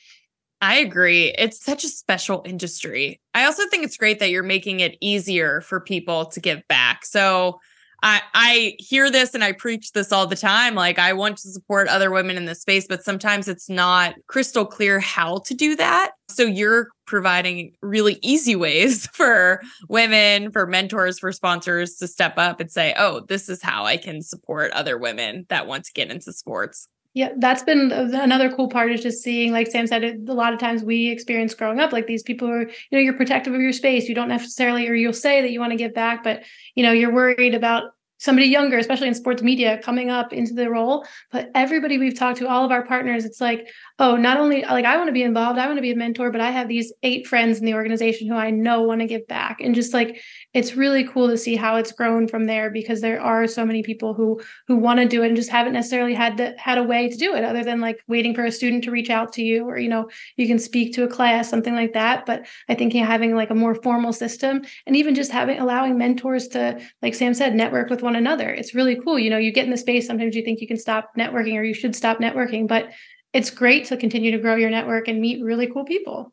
I 0.63 0.77
agree. 0.77 1.35
It's 1.37 1.63
such 1.63 1.85
a 1.85 1.89
special 1.89 2.43
industry. 2.47 3.21
I 3.35 3.45
also 3.45 3.69
think 3.69 3.85
it's 3.85 3.99
great 3.99 4.21
that 4.21 4.31
you're 4.31 4.43
making 4.43 4.81
it 4.81 4.97
easier 5.03 5.61
for 5.61 5.81
people 5.81 6.27
to 6.27 6.41
give 6.41 6.67
back. 6.67 7.05
So, 7.05 7.61
I, 8.07 8.23
I 8.35 8.77
hear 8.79 9.11
this 9.11 9.35
and 9.35 9.43
I 9.43 9.51
preach 9.51 9.91
this 9.91 10.13
all 10.13 10.29
the 10.29 10.37
time. 10.37 10.77
Like, 10.77 11.01
I 11.01 11.13
want 11.13 11.39
to 11.39 11.49
support 11.49 11.89
other 11.89 12.13
women 12.13 12.37
in 12.37 12.45
this 12.45 12.61
space, 12.61 12.87
but 12.89 13.03
sometimes 13.03 13.49
it's 13.49 13.69
not 13.69 14.15
crystal 14.29 14.65
clear 14.65 15.01
how 15.01 15.39
to 15.39 15.55
do 15.55 15.75
that. 15.75 16.13
So, 16.29 16.45
you're 16.45 16.91
providing 17.09 17.73
really 17.83 18.21
easy 18.23 18.55
ways 18.55 19.09
for 19.13 19.61
women, 19.89 20.53
for 20.53 20.69
mentors, 20.69 21.19
for 21.19 21.33
sponsors 21.33 21.97
to 21.97 22.07
step 22.07 22.35
up 22.39 22.61
and 22.61 22.71
say, 22.71 22.95
oh, 22.97 23.23
this 23.29 23.49
is 23.49 23.61
how 23.61 23.85
I 23.85 23.97
can 23.97 24.23
support 24.23 24.71
other 24.71 24.97
women 24.99 25.45
that 25.49 25.67
want 25.67 25.85
to 25.87 25.93
get 25.93 26.09
into 26.09 26.33
sports. 26.33 26.87
Yeah, 27.15 27.31
that's 27.39 27.65
been 27.65 27.91
another 27.91 28.53
cool 28.53 28.69
part 28.69 28.93
is 28.93 29.03
just 29.03 29.23
seeing, 29.23 29.51
like 29.51 29.69
Sam 29.69 29.87
said, 29.89 30.05
a 30.05 30.33
lot 30.33 30.53
of 30.53 30.61
times 30.61 30.85
we 30.85 31.09
experience 31.09 31.55
growing 31.55 31.81
up, 31.81 31.91
like 31.91 32.07
these 32.07 32.23
people 32.23 32.47
are, 32.47 32.69
you 32.69 32.93
know, 32.93 32.99
you're 32.99 33.15
protective 33.15 33.55
of 33.55 33.61
your 33.61 33.73
space. 33.73 34.07
You 34.07 34.15
don't 34.15 34.29
necessarily, 34.29 34.87
or 34.87 34.95
you'll 34.95 35.15
say 35.15 35.41
that 35.41 35.51
you 35.51 35.59
want 35.59 35.73
to 35.73 35.79
give 35.79 35.95
back, 35.95 36.23
but, 36.23 36.43
you 36.75 36.85
know, 36.85 36.93
you're 36.93 37.13
worried 37.13 37.55
about 37.55 37.85
somebody 38.19 38.49
younger, 38.49 38.79
especially 38.79 39.09
in 39.09 39.15
sports 39.15 39.43
media, 39.43 39.79
coming 39.83 40.11
up 40.11 40.33
into 40.33 40.55
the 40.55 40.71
role. 40.71 41.07
But 41.31 41.51
everybody 41.55 41.99
we've 41.99 42.19
talked 42.19 42.39
to, 42.39 42.49
all 42.49 42.65
of 42.65 42.71
our 42.71 42.85
partners, 42.85 43.25
it's 43.25 43.41
like, 43.41 43.69
oh, 43.99 44.17
not 44.17 44.39
only 44.39 44.63
like 44.63 44.85
I 44.85 44.97
want 44.97 45.09
to 45.09 45.13
be 45.13 45.23
involved, 45.23 45.59
I 45.59 45.67
want 45.67 45.79
to 45.79 45.83
be 45.83 45.93
a 45.93 45.97
mentor, 45.97 46.31
but 46.31 46.41
I 46.41 46.51
have 46.51 46.69
these 46.69 46.93
eight 47.03 47.27
friends 47.27 47.59
in 47.59 47.67
the 47.67 47.75
organization 47.75 48.29
who 48.29 48.35
I 48.35 48.51
know 48.51 48.83
want 48.83 49.01
to 49.01 49.07
give 49.07 49.27
back. 49.27 49.61
And 49.61 49.75
just 49.75 49.93
like 49.93 50.21
it's 50.55 50.75
really 50.75 51.05
cool 51.05 51.29
to 51.29 51.37
see 51.37 51.57
how 51.57 51.77
it's 51.77 51.93
grown 51.93 52.27
from 52.27 52.47
there 52.47 52.71
because 52.71 53.01
there 53.01 53.21
are 53.21 53.47
so 53.47 53.65
many 53.65 53.83
people 53.83 54.15
who 54.15 54.41
who 54.67 54.77
want 54.77 55.01
to 55.01 55.07
do 55.07 55.23
it 55.23 55.29
and 55.29 55.37
just 55.37 55.51
haven't 55.51 55.75
necessarily 55.75 56.15
had 56.15 56.37
the, 56.37 56.55
had 56.59 56.79
a 56.79 56.83
way 56.83 57.09
to 57.09 57.17
do 57.17 57.35
it 57.35 57.45
other 57.45 57.63
than 57.63 57.81
like 57.81 57.99
waiting 58.09 58.35
for 58.35 58.45
a 58.45 58.53
student 58.53 58.85
to 58.85 58.91
reach 58.91 59.11
out 59.11 59.33
to 59.33 59.43
you 59.43 59.65
or 59.65 59.79
you 59.79 59.89
know 59.89 60.09
you 60.37 60.47
can 60.47 60.59
speak 60.59 60.95
to 60.95 61.05
a 61.05 61.09
class 61.09 61.51
something 61.51 61.75
like 61.75 61.93
that. 61.93 62.27
But 62.27 62.47
i 62.69 62.75
think 62.75 62.93
having 62.93 63.35
like 63.35 63.51
a 63.51 63.55
more 63.55 63.75
formal 63.75 64.13
system 64.13 64.63
and 64.87 64.97
even 64.97 65.15
just 65.15 65.31
having 65.31 65.59
allowing 65.59 65.99
mentors 65.99 66.49
to 66.49 66.81
like 67.03 67.15
sam 67.15 67.35
said 67.35 67.55
network 67.55 67.91
with 67.91 68.03
one 68.03 68.17
another 68.17 68.49
it's 68.49 68.75
really 68.75 68.97
cool. 68.97 69.19
You 69.19 69.31
know 69.31 69.39
you 69.39 69.53
get 69.53 69.65
in 69.65 69.71
the 69.71 69.77
space 69.77 70.07
sometimes 70.07 70.35
you 70.35 70.43
think 70.43 70.61
you 70.61 70.69
can 70.69 70.79
stop 70.79 71.11
networking 71.19 71.57
or 71.57 71.63
you 71.63 71.75
should 71.75 71.95
stop 71.95 72.19
networking 72.19 72.67
but 72.67 72.91
it's 73.33 73.51
great 73.51 73.85
to 73.87 73.97
continue 73.97 74.31
to 74.31 74.39
grow 74.39 74.57
your 74.57 74.71
network 74.71 75.09
and 75.09 75.21
meet 75.21 75.45
really 75.45 75.67
cool 75.67 75.85
people. 75.85 76.33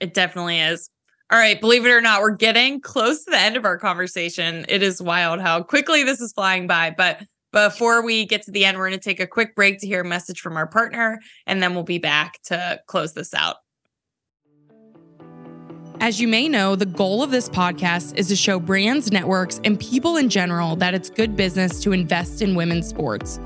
It 0.00 0.14
definitely 0.14 0.60
is 0.60 0.88
all 1.30 1.38
right, 1.38 1.60
believe 1.60 1.84
it 1.84 1.90
or 1.90 2.00
not, 2.00 2.22
we're 2.22 2.30
getting 2.30 2.80
close 2.80 3.24
to 3.24 3.30
the 3.30 3.38
end 3.38 3.56
of 3.56 3.66
our 3.66 3.76
conversation. 3.76 4.64
It 4.68 4.82
is 4.82 5.02
wild 5.02 5.40
how 5.40 5.62
quickly 5.62 6.02
this 6.02 6.20
is 6.20 6.32
flying 6.32 6.66
by. 6.66 6.94
But 6.96 7.22
before 7.52 8.02
we 8.02 8.24
get 8.24 8.42
to 8.42 8.50
the 8.50 8.64
end, 8.64 8.78
we're 8.78 8.88
going 8.88 8.98
to 8.98 9.04
take 9.04 9.20
a 9.20 9.26
quick 9.26 9.54
break 9.54 9.78
to 9.80 9.86
hear 9.86 10.00
a 10.00 10.04
message 10.04 10.40
from 10.40 10.56
our 10.56 10.66
partner, 10.66 11.20
and 11.46 11.62
then 11.62 11.74
we'll 11.74 11.84
be 11.84 11.98
back 11.98 12.40
to 12.44 12.80
close 12.86 13.12
this 13.12 13.34
out. 13.34 13.56
As 16.00 16.20
you 16.20 16.28
may 16.28 16.48
know, 16.48 16.76
the 16.76 16.86
goal 16.86 17.22
of 17.22 17.30
this 17.30 17.48
podcast 17.48 18.16
is 18.16 18.28
to 18.28 18.36
show 18.36 18.60
brands, 18.60 19.10
networks, 19.10 19.60
and 19.64 19.78
people 19.78 20.16
in 20.16 20.28
general 20.28 20.76
that 20.76 20.94
it's 20.94 21.10
good 21.10 21.36
business 21.36 21.82
to 21.82 21.92
invest 21.92 22.40
in 22.40 22.54
women's 22.54 22.86
sports. 22.86 23.40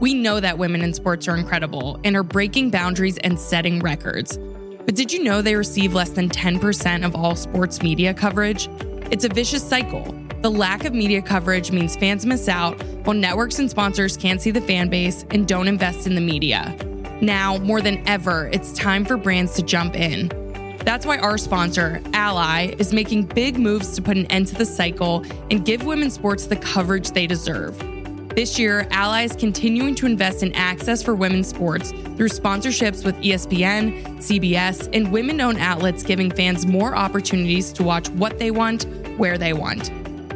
We 0.00 0.14
know 0.14 0.40
that 0.40 0.58
women 0.58 0.80
in 0.80 0.94
sports 0.94 1.28
are 1.28 1.36
incredible 1.36 2.00
and 2.04 2.16
are 2.16 2.22
breaking 2.22 2.70
boundaries 2.70 3.18
and 3.18 3.38
setting 3.38 3.80
records. 3.80 4.38
But 4.88 4.94
did 4.94 5.12
you 5.12 5.22
know 5.22 5.42
they 5.42 5.54
receive 5.54 5.92
less 5.92 6.08
than 6.08 6.30
10% 6.30 7.04
of 7.04 7.14
all 7.14 7.36
sports 7.36 7.82
media 7.82 8.14
coverage? 8.14 8.70
It's 9.10 9.26
a 9.26 9.28
vicious 9.28 9.62
cycle. 9.62 10.14
The 10.40 10.50
lack 10.50 10.86
of 10.86 10.94
media 10.94 11.20
coverage 11.20 11.70
means 11.70 11.94
fans 11.94 12.24
miss 12.24 12.48
out, 12.48 12.82
while 13.04 13.14
networks 13.14 13.58
and 13.58 13.68
sponsors 13.68 14.16
can't 14.16 14.40
see 14.40 14.50
the 14.50 14.62
fan 14.62 14.88
base 14.88 15.26
and 15.30 15.46
don't 15.46 15.68
invest 15.68 16.06
in 16.06 16.14
the 16.14 16.22
media. 16.22 16.74
Now, 17.20 17.58
more 17.58 17.82
than 17.82 18.02
ever, 18.08 18.48
it's 18.50 18.72
time 18.72 19.04
for 19.04 19.18
brands 19.18 19.52
to 19.56 19.62
jump 19.62 19.94
in. 19.94 20.28
That's 20.86 21.04
why 21.04 21.18
our 21.18 21.36
sponsor, 21.36 22.00
Ally, 22.14 22.74
is 22.78 22.94
making 22.94 23.24
big 23.24 23.58
moves 23.58 23.94
to 23.96 24.00
put 24.00 24.16
an 24.16 24.24
end 24.28 24.46
to 24.46 24.54
the 24.54 24.64
cycle 24.64 25.22
and 25.50 25.66
give 25.66 25.84
women's 25.84 26.14
sports 26.14 26.46
the 26.46 26.56
coverage 26.56 27.10
they 27.10 27.26
deserve. 27.26 27.78
This 28.38 28.56
year, 28.56 28.86
Ally 28.92 29.24
is 29.24 29.34
continuing 29.34 29.96
to 29.96 30.06
invest 30.06 30.44
in 30.44 30.52
access 30.52 31.02
for 31.02 31.12
women's 31.16 31.48
sports 31.48 31.90
through 31.90 32.28
sponsorships 32.28 33.04
with 33.04 33.16
ESPN, 33.16 34.18
CBS, 34.18 34.88
and 34.92 35.10
women 35.10 35.40
owned 35.40 35.58
outlets, 35.58 36.04
giving 36.04 36.30
fans 36.30 36.64
more 36.64 36.94
opportunities 36.94 37.72
to 37.72 37.82
watch 37.82 38.08
what 38.10 38.38
they 38.38 38.52
want, 38.52 38.84
where 39.18 39.38
they 39.38 39.54
want. 39.54 39.86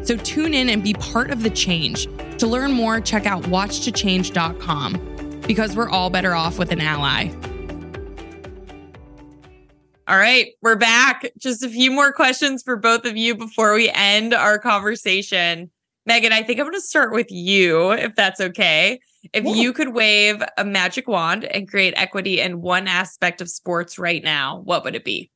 So 0.04 0.16
tune 0.16 0.52
in 0.52 0.68
and 0.68 0.82
be 0.82 0.94
part 0.94 1.30
of 1.30 1.44
the 1.44 1.50
change. 1.50 2.09
To 2.38 2.49
learn 2.49 2.73
more, 2.73 3.00
check 3.00 3.25
out 3.25 3.44
watchtochange.com 3.44 5.42
because 5.47 5.76
we're 5.76 5.88
all 5.88 6.11
better 6.11 6.35
off 6.35 6.59
with 6.59 6.73
an 6.73 6.80
ally. 6.80 7.28
All 10.09 10.18
right, 10.18 10.49
we're 10.61 10.75
back. 10.75 11.30
Just 11.38 11.62
a 11.62 11.68
few 11.68 11.92
more 11.92 12.12
questions 12.12 12.65
for 12.65 12.75
both 12.75 13.04
of 13.04 13.17
you 13.17 13.36
before 13.36 13.75
we 13.75 13.88
end 13.91 14.34
our 14.34 14.58
conversation. 14.58 15.71
Meghan, 16.08 16.32
I 16.32 16.43
think 16.43 16.58
I'm 16.58 16.67
going 16.67 16.73
to 16.75 16.80
start 16.80 17.12
with 17.12 17.30
you, 17.30 17.93
if 17.93 18.15
that's 18.17 18.41
okay. 18.41 18.99
If 19.32 19.45
yeah. 19.45 19.52
you 19.52 19.73
could 19.73 19.95
wave 19.95 20.43
a 20.58 20.65
magic 20.65 21.06
wand 21.06 21.45
and 21.45 21.69
create 21.69 21.95
equity 21.97 22.41
in 22.41 22.60
one 22.60 22.88
aspect 22.88 23.41
of 23.41 23.49
sports 23.49 23.99
right 23.99 24.23
now, 24.23 24.62
what 24.65 24.82
would 24.82 24.97
it 24.97 25.04
be? 25.04 25.30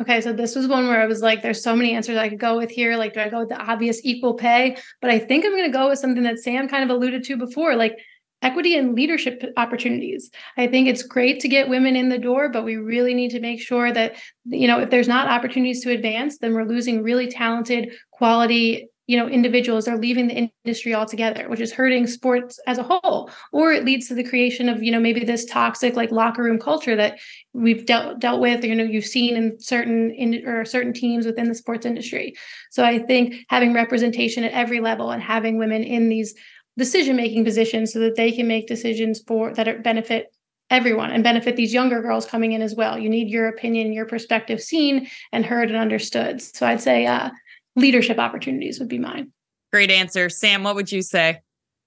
Okay, 0.00 0.20
so 0.20 0.32
this 0.32 0.54
was 0.54 0.66
one 0.66 0.88
where 0.88 1.00
I 1.00 1.06
was 1.06 1.22
like, 1.22 1.42
there's 1.42 1.62
so 1.62 1.76
many 1.76 1.94
answers 1.94 2.16
I 2.16 2.28
could 2.28 2.40
go 2.40 2.58
with 2.58 2.70
here. 2.70 2.96
Like, 2.96 3.14
do 3.14 3.20
I 3.20 3.28
go 3.28 3.40
with 3.40 3.50
the 3.50 3.60
obvious 3.60 4.00
equal 4.04 4.34
pay? 4.34 4.76
But 5.00 5.10
I 5.10 5.18
think 5.18 5.44
I'm 5.44 5.52
going 5.52 5.70
to 5.70 5.78
go 5.78 5.88
with 5.88 5.98
something 5.98 6.24
that 6.24 6.40
Sam 6.40 6.68
kind 6.68 6.82
of 6.82 6.90
alluded 6.90 7.24
to 7.24 7.36
before, 7.36 7.76
like 7.76 7.96
equity 8.42 8.76
and 8.76 8.94
leadership 8.94 9.42
opportunities. 9.56 10.30
I 10.56 10.66
think 10.66 10.88
it's 10.88 11.04
great 11.04 11.40
to 11.40 11.48
get 11.48 11.68
women 11.68 11.94
in 11.94 12.08
the 12.08 12.18
door, 12.18 12.48
but 12.48 12.64
we 12.64 12.76
really 12.76 13.14
need 13.14 13.30
to 13.30 13.40
make 13.40 13.60
sure 13.60 13.92
that, 13.92 14.16
you 14.44 14.66
know, 14.66 14.80
if 14.80 14.90
there's 14.90 15.08
not 15.08 15.28
opportunities 15.28 15.82
to 15.84 15.92
advance, 15.92 16.38
then 16.38 16.52
we're 16.52 16.64
losing 16.64 17.02
really 17.02 17.28
talented, 17.28 17.92
quality 18.10 18.88
you 19.12 19.18
know 19.18 19.28
individuals 19.28 19.86
are 19.86 19.98
leaving 19.98 20.26
the 20.26 20.48
industry 20.64 20.94
altogether 20.94 21.46
which 21.50 21.60
is 21.60 21.70
hurting 21.70 22.06
sports 22.06 22.58
as 22.66 22.78
a 22.78 22.82
whole. 22.82 23.30
Or 23.52 23.70
it 23.70 23.84
leads 23.84 24.08
to 24.08 24.14
the 24.14 24.24
creation 24.24 24.70
of 24.70 24.82
you 24.82 24.90
know 24.90 25.00
maybe 25.00 25.22
this 25.22 25.44
toxic 25.44 25.96
like 25.96 26.10
locker 26.10 26.42
room 26.42 26.58
culture 26.58 26.96
that 26.96 27.18
we've 27.52 27.84
dealt 27.84 28.20
dealt 28.20 28.40
with 28.40 28.64
or, 28.64 28.68
you 28.68 28.74
know 28.74 28.84
you've 28.84 29.04
seen 29.04 29.36
in 29.36 29.60
certain 29.60 30.10
in 30.12 30.48
or 30.48 30.64
certain 30.64 30.94
teams 30.94 31.26
within 31.26 31.48
the 31.48 31.54
sports 31.54 31.84
industry. 31.84 32.32
So 32.70 32.84
i 32.84 32.98
think 33.00 33.34
having 33.50 33.74
representation 33.74 34.44
at 34.44 34.52
every 34.52 34.80
level 34.80 35.10
and 35.10 35.22
having 35.22 35.58
women 35.58 35.82
in 35.84 36.08
these 36.08 36.34
decision 36.78 37.14
making 37.16 37.44
positions 37.44 37.92
so 37.92 37.98
that 37.98 38.16
they 38.16 38.32
can 38.32 38.48
make 38.48 38.66
decisions 38.66 39.20
for 39.28 39.52
that 39.52 39.84
benefit 39.84 40.34
everyone 40.70 41.10
and 41.10 41.22
benefit 41.22 41.54
these 41.54 41.74
younger 41.74 42.00
girls 42.00 42.24
coming 42.24 42.52
in 42.52 42.62
as 42.62 42.74
well. 42.74 42.98
You 42.98 43.10
need 43.10 43.28
your 43.28 43.48
opinion 43.48 43.92
your 43.92 44.06
perspective 44.06 44.58
seen 44.58 45.06
and 45.30 45.44
heard 45.44 45.68
and 45.68 45.78
understood. 45.78 46.40
So 46.40 46.66
i'd 46.66 46.80
say 46.80 47.06
uh, 47.06 47.28
leadership 47.76 48.18
opportunities 48.18 48.78
would 48.78 48.88
be 48.88 48.98
mine. 48.98 49.32
Great 49.72 49.90
answer. 49.90 50.28
Sam, 50.28 50.62
what 50.62 50.74
would 50.74 50.92
you 50.92 51.02
say? 51.02 51.40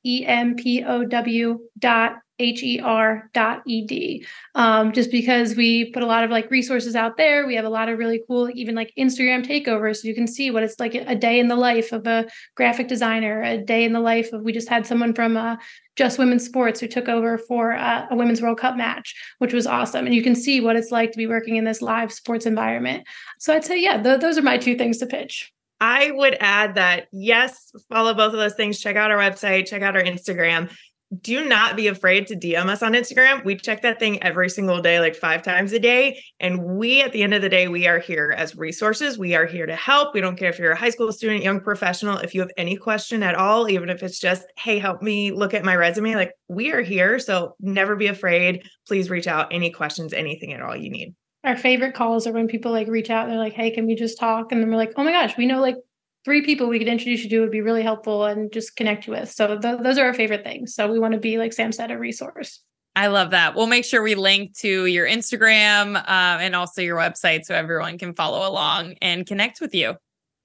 empow 2.39 3.21
dot 3.33 3.61
E-D. 3.67 4.25
um, 4.55 4.91
just 4.91 5.11
because 5.11 5.55
we 5.55 5.91
put 5.91 6.03
a 6.03 6.05
lot 6.05 6.23
of 6.23 6.31
like 6.31 6.49
resources 6.49 6.95
out 6.95 7.17
there 7.17 7.45
we 7.45 7.55
have 7.55 7.65
a 7.65 7.69
lot 7.69 7.89
of 7.89 7.99
really 7.99 8.21
cool 8.27 8.49
even 8.53 8.75
like 8.75 8.91
instagram 8.97 9.45
takeovers 9.45 9.97
so 9.97 10.07
you 10.07 10.15
can 10.15 10.27
see 10.27 10.51
what 10.51 10.63
it's 10.63 10.79
like 10.79 10.95
a 10.95 11.15
day 11.15 11.39
in 11.39 11.47
the 11.47 11.55
life 11.55 11.91
of 11.91 12.07
a 12.07 12.27
graphic 12.55 12.87
designer 12.87 13.41
a 13.43 13.57
day 13.57 13.83
in 13.83 13.93
the 13.93 13.99
life 13.99 14.31
of 14.33 14.41
we 14.41 14.53
just 14.53 14.69
had 14.69 14.85
someone 14.85 15.13
from 15.13 15.35
uh, 15.37 15.55
just 15.95 16.17
women's 16.17 16.45
sports 16.45 16.79
who 16.79 16.87
took 16.87 17.09
over 17.09 17.37
for 17.37 17.73
uh, 17.73 18.05
a 18.09 18.15
women's 18.15 18.41
world 18.41 18.57
cup 18.57 18.77
match 18.77 19.15
which 19.39 19.53
was 19.53 19.67
awesome 19.67 20.05
and 20.05 20.15
you 20.15 20.23
can 20.23 20.35
see 20.35 20.61
what 20.61 20.75
it's 20.75 20.91
like 20.91 21.11
to 21.11 21.17
be 21.17 21.27
working 21.27 21.57
in 21.57 21.65
this 21.65 21.81
live 21.81 22.11
sports 22.11 22.45
environment 22.45 23.03
so 23.37 23.53
i'd 23.53 23.65
say 23.65 23.79
yeah 23.81 24.01
th- 24.01 24.21
those 24.21 24.37
are 24.37 24.43
my 24.43 24.57
two 24.57 24.75
things 24.75 24.97
to 24.97 25.05
pitch 25.05 25.51
I 25.81 26.11
would 26.11 26.35
add 26.41 26.75
that 26.75 27.07
yes, 27.13 27.71
follow 27.89 28.13
both 28.13 28.33
of 28.33 28.39
those 28.39 28.55
things. 28.55 28.79
Check 28.79 28.97
out 28.97 29.11
our 29.11 29.17
website, 29.17 29.67
check 29.67 29.81
out 29.81 29.95
our 29.95 30.03
Instagram 30.03 30.69
do 31.17 31.47
not 31.47 31.75
be 31.75 31.87
afraid 31.87 32.27
to 32.27 32.35
DM 32.35 32.67
us 32.67 32.83
on 32.83 32.93
Instagram. 32.93 33.43
We 33.43 33.55
check 33.55 33.81
that 33.81 33.99
thing 33.99 34.21
every 34.21 34.49
single 34.49 34.81
day, 34.81 34.99
like 34.99 35.15
five 35.15 35.41
times 35.41 35.73
a 35.73 35.79
day. 35.79 36.21
And 36.39 36.63
we, 36.63 37.01
at 37.01 37.13
the 37.13 37.23
end 37.23 37.33
of 37.33 37.41
the 37.41 37.49
day, 37.49 37.67
we 37.67 37.87
are 37.87 37.97
here 37.97 38.33
as 38.37 38.55
resources. 38.55 39.17
We 39.17 39.33
are 39.33 39.47
here 39.47 39.65
to 39.65 39.75
help. 39.75 40.13
We 40.13 40.21
don't 40.21 40.37
care 40.37 40.49
if 40.49 40.59
you're 40.59 40.71
a 40.71 40.77
high 40.77 40.91
school 40.91 41.11
student, 41.11 41.43
young 41.43 41.61
professional. 41.61 42.17
If 42.19 42.35
you 42.35 42.41
have 42.41 42.51
any 42.57 42.75
question 42.75 43.23
at 43.23 43.35
all, 43.35 43.69
even 43.69 43.89
if 43.89 44.03
it's 44.03 44.19
just, 44.19 44.43
hey, 44.57 44.77
help 44.77 45.01
me 45.01 45.31
look 45.31 45.55
at 45.55 45.65
my 45.65 45.75
resume, 45.75 46.15
like 46.15 46.33
we 46.47 46.71
are 46.71 46.81
here. 46.81 47.17
So 47.17 47.55
never 47.59 47.95
be 47.95 48.07
afraid. 48.07 48.63
Please 48.87 49.09
reach 49.09 49.27
out. 49.27 49.51
Any 49.51 49.71
questions, 49.71 50.13
anything 50.13 50.53
at 50.53 50.61
all 50.61 50.75
you 50.75 50.91
need. 50.91 51.15
Our 51.43 51.57
favorite 51.57 51.95
calls 51.95 52.27
are 52.27 52.33
when 52.33 52.47
people 52.47 52.71
like 52.71 52.87
reach 52.87 53.09
out. 53.09 53.23
And 53.23 53.31
they're 53.31 53.39
like, 53.39 53.53
hey, 53.53 53.71
can 53.71 53.87
we 53.87 53.95
just 53.95 54.19
talk? 54.19 54.51
And 54.51 54.61
then 54.61 54.69
we're 54.69 54.75
like, 54.75 54.93
oh 54.95 55.03
my 55.03 55.11
gosh, 55.11 55.37
we 55.37 55.47
know 55.47 55.59
like 55.59 55.75
three 56.25 56.45
people 56.45 56.67
we 56.67 56.79
could 56.79 56.87
introduce 56.87 57.23
you 57.23 57.29
to 57.29 57.39
would 57.41 57.51
be 57.51 57.61
really 57.61 57.83
helpful 57.83 58.25
and 58.25 58.51
just 58.51 58.75
connect 58.75 59.07
you 59.07 59.13
with. 59.13 59.31
So 59.31 59.57
th- 59.59 59.79
those 59.81 59.97
are 59.97 60.05
our 60.05 60.13
favorite 60.13 60.43
things. 60.43 60.75
So 60.75 60.91
we 60.91 60.99
want 60.99 61.13
to 61.13 61.19
be, 61.19 61.37
like 61.37 61.53
Sam 61.53 61.71
said, 61.71 61.91
a 61.91 61.97
resource. 61.97 62.61
I 62.95 63.07
love 63.07 63.31
that. 63.31 63.55
We'll 63.55 63.67
make 63.67 63.85
sure 63.85 64.01
we 64.01 64.15
link 64.15 64.57
to 64.57 64.85
your 64.85 65.07
Instagram 65.07 65.95
uh, 65.95 66.03
and 66.41 66.55
also 66.55 66.81
your 66.81 66.97
website 66.97 67.45
so 67.45 67.55
everyone 67.55 67.97
can 67.97 68.13
follow 68.13 68.49
along 68.49 68.95
and 69.01 69.25
connect 69.25 69.61
with 69.61 69.73
you. 69.73 69.95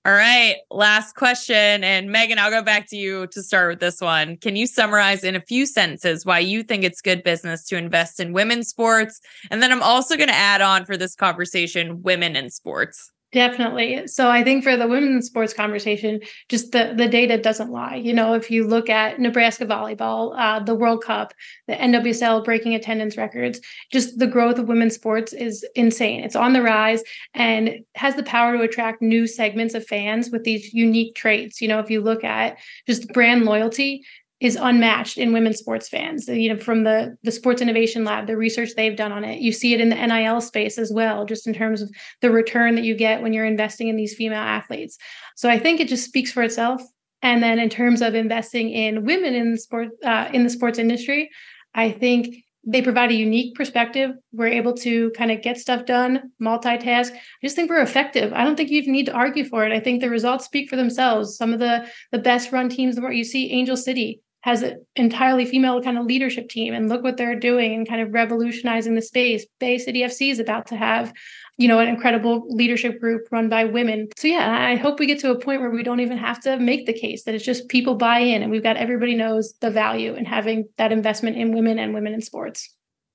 All 0.07 0.13
right, 0.13 0.57
last 0.71 1.15
question. 1.15 1.83
And 1.83 2.11
Meghan, 2.11 2.37
I'll 2.37 2.51
go 2.51 2.61
back 2.61 2.91
to 2.91 2.97
you 2.97 3.27
to 3.29 3.43
start 3.43 3.71
with 3.71 3.81
this 3.81 4.03
one. 4.03 4.37
Can 4.37 4.55
you 4.55 4.67
summarize 4.67 5.25
in 5.25 5.35
a 5.35 5.41
few 5.41 5.65
sentences 5.65 6.27
why 6.27 6.41
you 6.41 6.63
think 6.63 6.85
it's 6.85 7.01
good 7.01 7.23
business 7.23 7.65
to 7.69 7.79
invest 7.79 8.21
in 8.21 8.35
women's 8.35 8.69
sports? 8.69 9.23
And 9.51 9.63
then 9.63 9.73
I'm 9.73 9.83
also 9.83 10.19
going 10.19 10.29
to 10.29 10.35
add 10.35 10.61
on 10.61 10.85
for 10.85 10.99
this 10.99 11.15
conversation 11.15 12.03
women 12.03 12.37
in 12.37 12.51
sports. 12.51 13.11
Definitely. 13.35 14.07
So 14.07 14.31
I 14.31 14.45
think 14.45 14.63
for 14.63 14.77
the 14.77 14.87
women's 14.87 15.27
sports 15.27 15.53
conversation, 15.53 16.21
just 16.49 16.71
the 16.71 16.95
the 16.97 17.09
data 17.09 17.37
doesn't 17.37 17.73
lie. 17.73 17.97
You 17.97 18.13
know, 18.15 18.35
if 18.35 18.49
you 18.49 18.65
look 18.65 18.89
at 18.89 19.19
Nebraska 19.19 19.67
volleyball, 19.67 20.39
uh, 20.39 20.61
the 20.61 20.77
World 20.77 21.03
Cup, 21.03 21.35
the 21.67 21.75
NWSL 21.75 22.45
breaking 22.45 22.77
attendance 22.77 23.17
records, 23.17 23.61
just 23.91 24.21
the 24.21 24.29
growth 24.29 24.61
of 24.61 24.69
women's 24.69 24.95
sports 24.95 25.33
is 25.33 25.67
insane. 25.75 26.23
It's 26.23 26.37
on 26.37 26.53
the 26.53 26.63
rise 26.63 27.03
and 27.35 27.81
has 27.97 28.15
the 28.15 28.23
power 28.23 28.57
to 28.57 28.63
attract 28.63 29.03
new 29.03 29.27
segments 29.27 29.75
of 29.75 29.85
fans 29.85 30.31
with 30.31 30.45
these 30.45 30.73
unique 30.73 31.17
traits. 31.17 31.61
You 31.61 31.67
know, 31.67 31.81
if 31.81 31.91
you 31.91 32.03
look 32.03 32.23
at 32.23 32.59
just 32.87 33.09
brand 33.09 33.47
loyalty, 33.47 34.05
is 34.45 34.59
unmatched 34.61 35.17
in 35.17 35.33
women's 35.33 35.59
sports 35.59 35.89
fans. 35.89 36.29
You 36.29 36.53
know, 36.53 36.61
from 36.61 36.85
the 36.85 37.17
the 37.23 37.33
Sports 37.33 37.63
Innovation 37.63 38.05
Lab, 38.05 38.27
the 38.27 38.37
research 38.37 38.75
they've 38.77 38.97
done 38.97 39.11
on 39.11 39.25
it, 39.25 39.41
you 39.41 39.53
see 39.53 39.73
it 39.73 39.81
in 39.81 39.89
the 39.89 39.97
NIL 39.97 40.43
space 40.43 40.77
as 40.77 40.93
well, 40.93 41.25
just 41.25 41.47
in 41.47 41.55
terms 41.55 41.81
of 41.81 41.91
the 42.21 42.31
return 42.31 42.75
that 42.75 42.85
you 42.85 42.95
get 42.95 43.23
when 43.23 43.33
you're 43.33 43.47
investing 43.47 43.89
in 43.89 43.97
these 43.97 44.15
female 44.15 44.43
athletes. 44.43 44.99
So 45.35 45.49
I 45.49 45.59
think 45.59 45.81
it 45.81 45.89
just 45.89 46.05
speaks 46.05 46.31
for 46.31 46.43
itself. 46.43 46.83
And 47.23 47.43
then 47.43 47.59
in 47.59 47.71
terms 47.71 48.03
of 48.03 48.15
investing 48.15 48.69
in 48.69 49.07
women 49.07 49.35
in 49.35 49.53
the 49.53 49.59
sport 49.59 49.89
uh, 50.05 50.29
in 50.35 50.45
the 50.45 50.51
sports 50.51 50.79
industry, 50.79 51.31
I 51.75 51.91
think 51.91 52.45
they 52.67 52.83
provide 52.83 53.11
a 53.11 53.15
unique 53.15 53.55
perspective. 53.55 54.11
We're 54.33 54.49
able 54.49 54.75
to 54.75 55.11
kind 55.13 55.31
of 55.31 55.43
get 55.43 55.59
stuff 55.59 55.87
done, 55.87 56.33
multitask. 56.43 57.13
I 57.13 57.21
just 57.43 57.57
think 57.57 57.71
we're 57.71 57.83
effective. 57.83 58.33
I 58.33 58.45
don't 58.45 58.57
think 58.57 58.71
you 58.71 58.83
need 58.91 59.07
to 59.07 59.13
argue 59.13 59.45
for 59.45 59.65
it. 59.67 59.73
I 59.73 59.81
think 59.81 60.01
the 60.01 60.11
results 60.11 60.45
speak 60.45 60.69
for 60.69 60.77
themselves. 60.77 61.37
Some 61.37 61.55
of 61.55 61.61
the 61.61 61.89
the 62.13 62.19
best 62.19 62.53
run 62.53 62.69
teams, 62.69 63.01
where 63.01 63.13
you 63.13 63.25
see 63.25 63.51
Angel 63.53 63.77
City, 63.77 64.21
has 64.45 64.61
an 64.61 64.85
entirely 64.95 65.47
female 65.47 65.81
kind 65.81 65.97
of 65.97 66.05
leadership 66.05 66.51
team 66.51 66.75
and 66.75 66.91
look 66.91 67.03
what 67.03 67.17
they're 67.17 67.35
doing 67.35 67.73
and 67.73 67.89
kind 67.89 68.03
of 68.03 68.13
revolutionizing 68.13 68.95
the 68.95 69.01
space. 69.01 69.47
Bay 69.59 69.79
City 69.79 70.03
FC 70.03 70.31
is 70.31 70.39
about 70.39 70.67
to 70.67 70.77
have, 70.77 71.15
you 71.57 71.67
know, 71.67 71.79
an 71.79 71.89
incredible 71.89 72.45
leadership 72.51 73.01
group 73.01 73.27
run 73.31 73.49
by 73.49 73.65
women. 73.65 74.09
So 74.19 74.29
yeah, 74.29 74.55
I 74.69 74.77
hope 74.77 75.01
we 75.01 75.07
get 75.07 75.19
to 75.21 75.31
a 75.31 75.41
point 75.41 75.63
where 75.63 75.71
we 75.71 75.83
don't 75.83 76.01
even 76.01 76.19
have 76.19 76.43
to 76.43 76.59
make 76.59 76.85
the 76.85 76.93
case 76.93 77.25
that 77.25 77.35
it's 77.35 77.43
just 77.43 77.71
people 77.71 77.95
buy 77.95 78.19
in 78.19 78.43
and 78.43 78.51
we've 78.51 78.63
got 78.63 78.77
everybody 78.77 79.15
knows 79.15 79.55
the 79.63 79.71
value 79.71 80.13
in 80.13 80.27
having 80.27 80.69
that 80.77 80.93
investment 80.93 81.39
in 81.39 81.55
women 81.55 81.79
and 81.79 81.95
women 81.95 82.13
in 82.13 82.21
sports. 82.21 82.69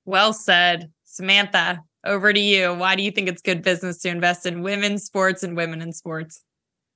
Well 0.06 0.34
said. 0.34 0.92
Samantha, 1.04 1.84
over 2.08 2.34
to 2.34 2.39
you. 2.39 2.74
Why 2.74 2.96
do 2.96 3.04
you 3.04 3.12
think 3.12 3.30
it's 3.30 3.44
good 3.44 3.62
business 3.62 4.00
to 4.00 4.10
invest 4.10 4.48
in 4.48 4.63
women's 4.63 5.04
sports 5.04 5.44
and 5.44 5.56
women 5.56 5.80
in 5.80 5.94
sports? 5.94 6.44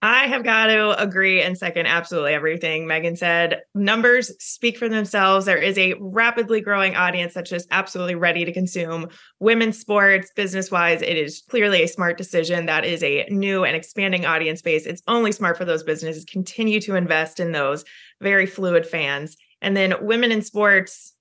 I 0.06 0.28
have 0.28 0.44
got 0.44 0.66
to 0.66 1.02
agree 1.02 1.42
and 1.42 1.58
second 1.58 1.86
absolutely 1.86 2.34
everything 2.34 2.86
Meghan 2.86 3.18
said. 3.18 3.62
Numbers 3.74 4.34
speak 4.38 4.78
for 4.78 4.90
themselves. 4.90 5.46
There 5.46 5.58
is 5.58 5.78
a 5.78 5.94
rapidly 5.98 6.60
growing 6.60 6.94
audience 6.94 7.34
that's 7.34 7.50
just 7.50 7.70
absolutely 7.72 8.16
ready 8.16 8.44
to 8.44 8.52
consume 8.52 9.08
women's 9.40 9.80
sports. 9.80 10.30
Business 10.36 10.70
wise, 10.70 11.02
it 11.02 11.16
is 11.16 11.44
clearly 11.50 11.84
a 11.84 11.88
smart 11.88 12.18
decision. 12.18 12.66
That 12.66 12.84
is 12.84 13.02
a 13.02 13.26
new 13.30 13.64
and 13.64 13.78
expanding 13.78 14.26
audience 14.26 14.62
base. 14.62 14.86
It's 14.86 15.02
only 15.08 15.32
smart 15.32 15.58
for 15.58 15.64
those 15.64 15.84
businesses 15.84 16.26
continue 16.26 16.82
to 16.82 16.96
invest 16.96 17.40
in 17.40 17.54
those 17.54 17.86
very 18.20 18.46
fluid 18.46 18.86
fans. 18.86 19.38
And 19.62 19.76
then 19.78 19.94
women 20.02 20.34
in 20.34 20.42
sports, 20.42 21.14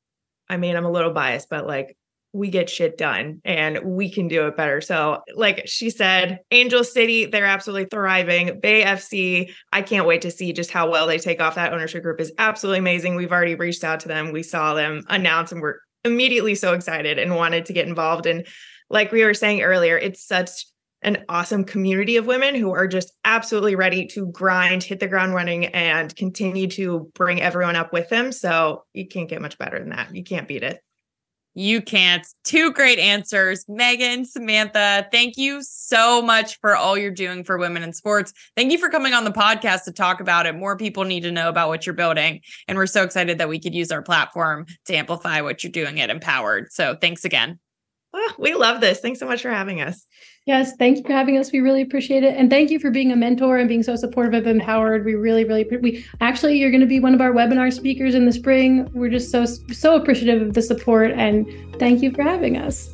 I 0.48 0.56
mean, 0.56 0.74
I'm 0.74 0.84
a 0.84 0.90
little 0.90 1.12
biased, 1.12 1.48
but 1.48 1.68
like 1.68 1.96
we 2.32 2.48
get 2.48 2.70
shit 2.70 2.96
done 2.96 3.40
and 3.44 3.78
we 3.84 4.10
can 4.10 4.26
do 4.26 4.46
it 4.46 4.56
better. 4.56 4.80
So, 4.80 5.22
like 5.34 5.62
she 5.66 5.90
said, 5.90 6.38
Angel 6.50 6.82
City, 6.82 7.26
they're 7.26 7.44
absolutely 7.44 7.88
thriving. 7.90 8.58
Bay 8.60 8.82
FC, 8.84 9.52
I 9.72 9.82
can't 9.82 10.06
wait 10.06 10.22
to 10.22 10.30
see 10.30 10.52
just 10.52 10.70
how 10.70 10.90
well 10.90 11.06
they 11.06 11.18
take 11.18 11.40
off. 11.40 11.56
That 11.56 11.72
ownership 11.72 12.02
group 12.02 12.20
is 12.20 12.32
absolutely 12.38 12.78
amazing. 12.78 13.16
We've 13.16 13.32
already 13.32 13.54
reached 13.54 13.84
out 13.84 14.00
to 14.00 14.08
them. 14.08 14.32
We 14.32 14.42
saw 14.42 14.74
them 14.74 15.02
announce 15.08 15.52
and 15.52 15.60
we're 15.60 15.76
immediately 16.04 16.54
so 16.54 16.72
excited 16.72 17.18
and 17.18 17.36
wanted 17.36 17.66
to 17.66 17.72
get 17.72 17.86
involved. 17.86 18.26
And 18.26 18.46
like 18.88 19.12
we 19.12 19.24
were 19.24 19.34
saying 19.34 19.62
earlier, 19.62 19.98
it's 19.98 20.26
such 20.26 20.66
an 21.02 21.24
awesome 21.28 21.64
community 21.64 22.16
of 22.16 22.26
women 22.26 22.54
who 22.54 22.72
are 22.72 22.86
just 22.86 23.12
absolutely 23.24 23.74
ready 23.74 24.06
to 24.06 24.26
grind, 24.26 24.82
hit 24.82 25.00
the 25.00 25.08
ground 25.08 25.34
running, 25.34 25.66
and 25.66 26.14
continue 26.14 26.68
to 26.68 27.10
bring 27.14 27.42
everyone 27.42 27.76
up 27.76 27.92
with 27.92 28.08
them. 28.08 28.32
So 28.32 28.84
you 28.92 29.06
can't 29.08 29.28
get 29.28 29.42
much 29.42 29.58
better 29.58 29.78
than 29.78 29.90
that. 29.90 30.14
You 30.14 30.22
can't 30.22 30.48
beat 30.48 30.62
it. 30.62 30.80
You 31.54 31.82
can't. 31.82 32.26
Two 32.44 32.72
great 32.72 32.98
answers. 32.98 33.64
Meghan, 33.66 34.26
Samantha, 34.26 35.06
thank 35.12 35.36
you 35.36 35.62
so 35.62 36.22
much 36.22 36.58
for 36.60 36.76
all 36.76 36.96
you're 36.96 37.10
doing 37.10 37.44
for 37.44 37.58
women 37.58 37.82
in 37.82 37.92
sports. 37.92 38.32
Thank 38.56 38.72
you 38.72 38.78
for 38.78 38.88
coming 38.88 39.12
on 39.12 39.24
the 39.24 39.30
podcast 39.30 39.84
to 39.84 39.92
talk 39.92 40.20
about 40.20 40.46
it. 40.46 40.54
More 40.54 40.76
people 40.76 41.04
need 41.04 41.24
to 41.24 41.32
know 41.32 41.48
about 41.48 41.68
what 41.68 41.86
you're 41.86 41.94
building. 41.94 42.40
And 42.68 42.78
we're 42.78 42.86
so 42.86 43.02
excited 43.02 43.38
that 43.38 43.48
we 43.48 43.60
could 43.60 43.74
use 43.74 43.92
our 43.92 44.02
platform 44.02 44.66
to 44.86 44.94
amplify 44.94 45.40
what 45.42 45.62
you're 45.62 45.72
doing 45.72 46.00
at 46.00 46.10
empowHERed. 46.10 46.66
So 46.70 46.96
thanks 47.00 47.24
again. 47.24 47.58
Oh, 48.14 48.32
we 48.38 48.54
love 48.54 48.80
this. 48.80 49.00
Thanks 49.00 49.20
so 49.20 49.26
much 49.26 49.42
for 49.42 49.50
having 49.50 49.80
us. 49.80 50.06
Yes, 50.44 50.74
thank 50.76 50.98
you 50.98 51.04
for 51.04 51.12
having 51.12 51.38
us. 51.38 51.52
We 51.52 51.60
really 51.60 51.82
appreciate 51.82 52.24
it, 52.24 52.36
and 52.36 52.50
thank 52.50 52.70
you 52.70 52.78
for 52.80 52.90
being 52.90 53.12
a 53.12 53.16
mentor 53.16 53.58
and 53.58 53.68
being 53.68 53.82
so 53.82 53.94
supportive 53.96 54.34
of 54.34 54.44
empowHERed. 54.44 55.04
We 55.04 55.14
really, 55.14 55.44
really 55.44 55.64
we 55.80 56.04
actually 56.20 56.58
you're 56.58 56.70
going 56.70 56.80
to 56.80 56.86
be 56.86 57.00
one 57.00 57.14
of 57.14 57.20
our 57.20 57.32
webinar 57.32 57.72
speakers 57.72 58.14
in 58.14 58.26
the 58.26 58.32
spring. 58.32 58.90
We're 58.92 59.08
just 59.08 59.30
so 59.30 59.44
so 59.44 59.94
appreciative 59.94 60.42
of 60.42 60.54
the 60.54 60.62
support, 60.62 61.12
and 61.12 61.46
thank 61.78 62.02
you 62.02 62.10
for 62.10 62.22
having 62.22 62.58
us. 62.58 62.92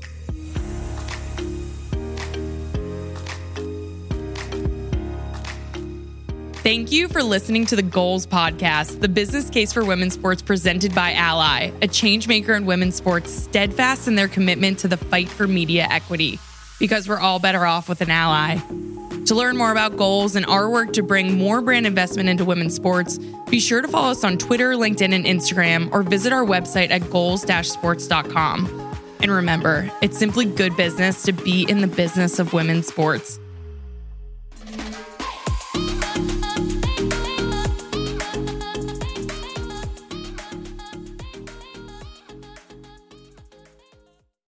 Thank 6.68 6.92
you 6.92 7.08
for 7.08 7.22
listening 7.22 7.64
to 7.64 7.76
the 7.76 7.82
Goals 7.82 8.26
Podcast, 8.26 9.00
the 9.00 9.08
business 9.08 9.48
case 9.48 9.72
for 9.72 9.86
women's 9.86 10.12
sports 10.12 10.42
presented 10.42 10.94
by 10.94 11.14
Ally, 11.14 11.68
a 11.80 11.88
changemaker 11.88 12.54
in 12.54 12.66
women's 12.66 12.94
sports 12.94 13.32
steadfast 13.32 14.06
in 14.06 14.16
their 14.16 14.28
commitment 14.28 14.78
to 14.80 14.88
the 14.88 14.98
fight 14.98 15.30
for 15.30 15.46
media 15.46 15.86
equity 15.88 16.38
because 16.78 17.08
we're 17.08 17.20
all 17.20 17.38
better 17.38 17.64
off 17.64 17.88
with 17.88 18.02
an 18.02 18.10
ally. 18.10 18.56
To 19.24 19.34
learn 19.34 19.56
more 19.56 19.72
about 19.72 19.96
goals 19.96 20.36
and 20.36 20.44
our 20.44 20.68
work 20.68 20.92
to 20.92 21.02
bring 21.02 21.38
more 21.38 21.62
brand 21.62 21.86
investment 21.86 22.28
into 22.28 22.44
women's 22.44 22.74
sports, 22.74 23.16
be 23.48 23.60
sure 23.60 23.80
to 23.80 23.88
follow 23.88 24.10
us 24.10 24.22
on 24.22 24.36
Twitter, 24.36 24.72
LinkedIn, 24.72 25.14
and 25.14 25.24
Instagram, 25.24 25.90
or 25.90 26.02
visit 26.02 26.34
our 26.34 26.44
website 26.44 26.90
at 26.90 27.08
goals 27.08 27.46
sports.com. 27.66 28.94
And 29.20 29.30
remember, 29.30 29.90
it's 30.02 30.18
simply 30.18 30.44
good 30.44 30.76
business 30.76 31.22
to 31.22 31.32
be 31.32 31.62
in 31.62 31.80
the 31.80 31.86
business 31.86 32.38
of 32.38 32.52
women's 32.52 32.88
sports. 32.88 33.40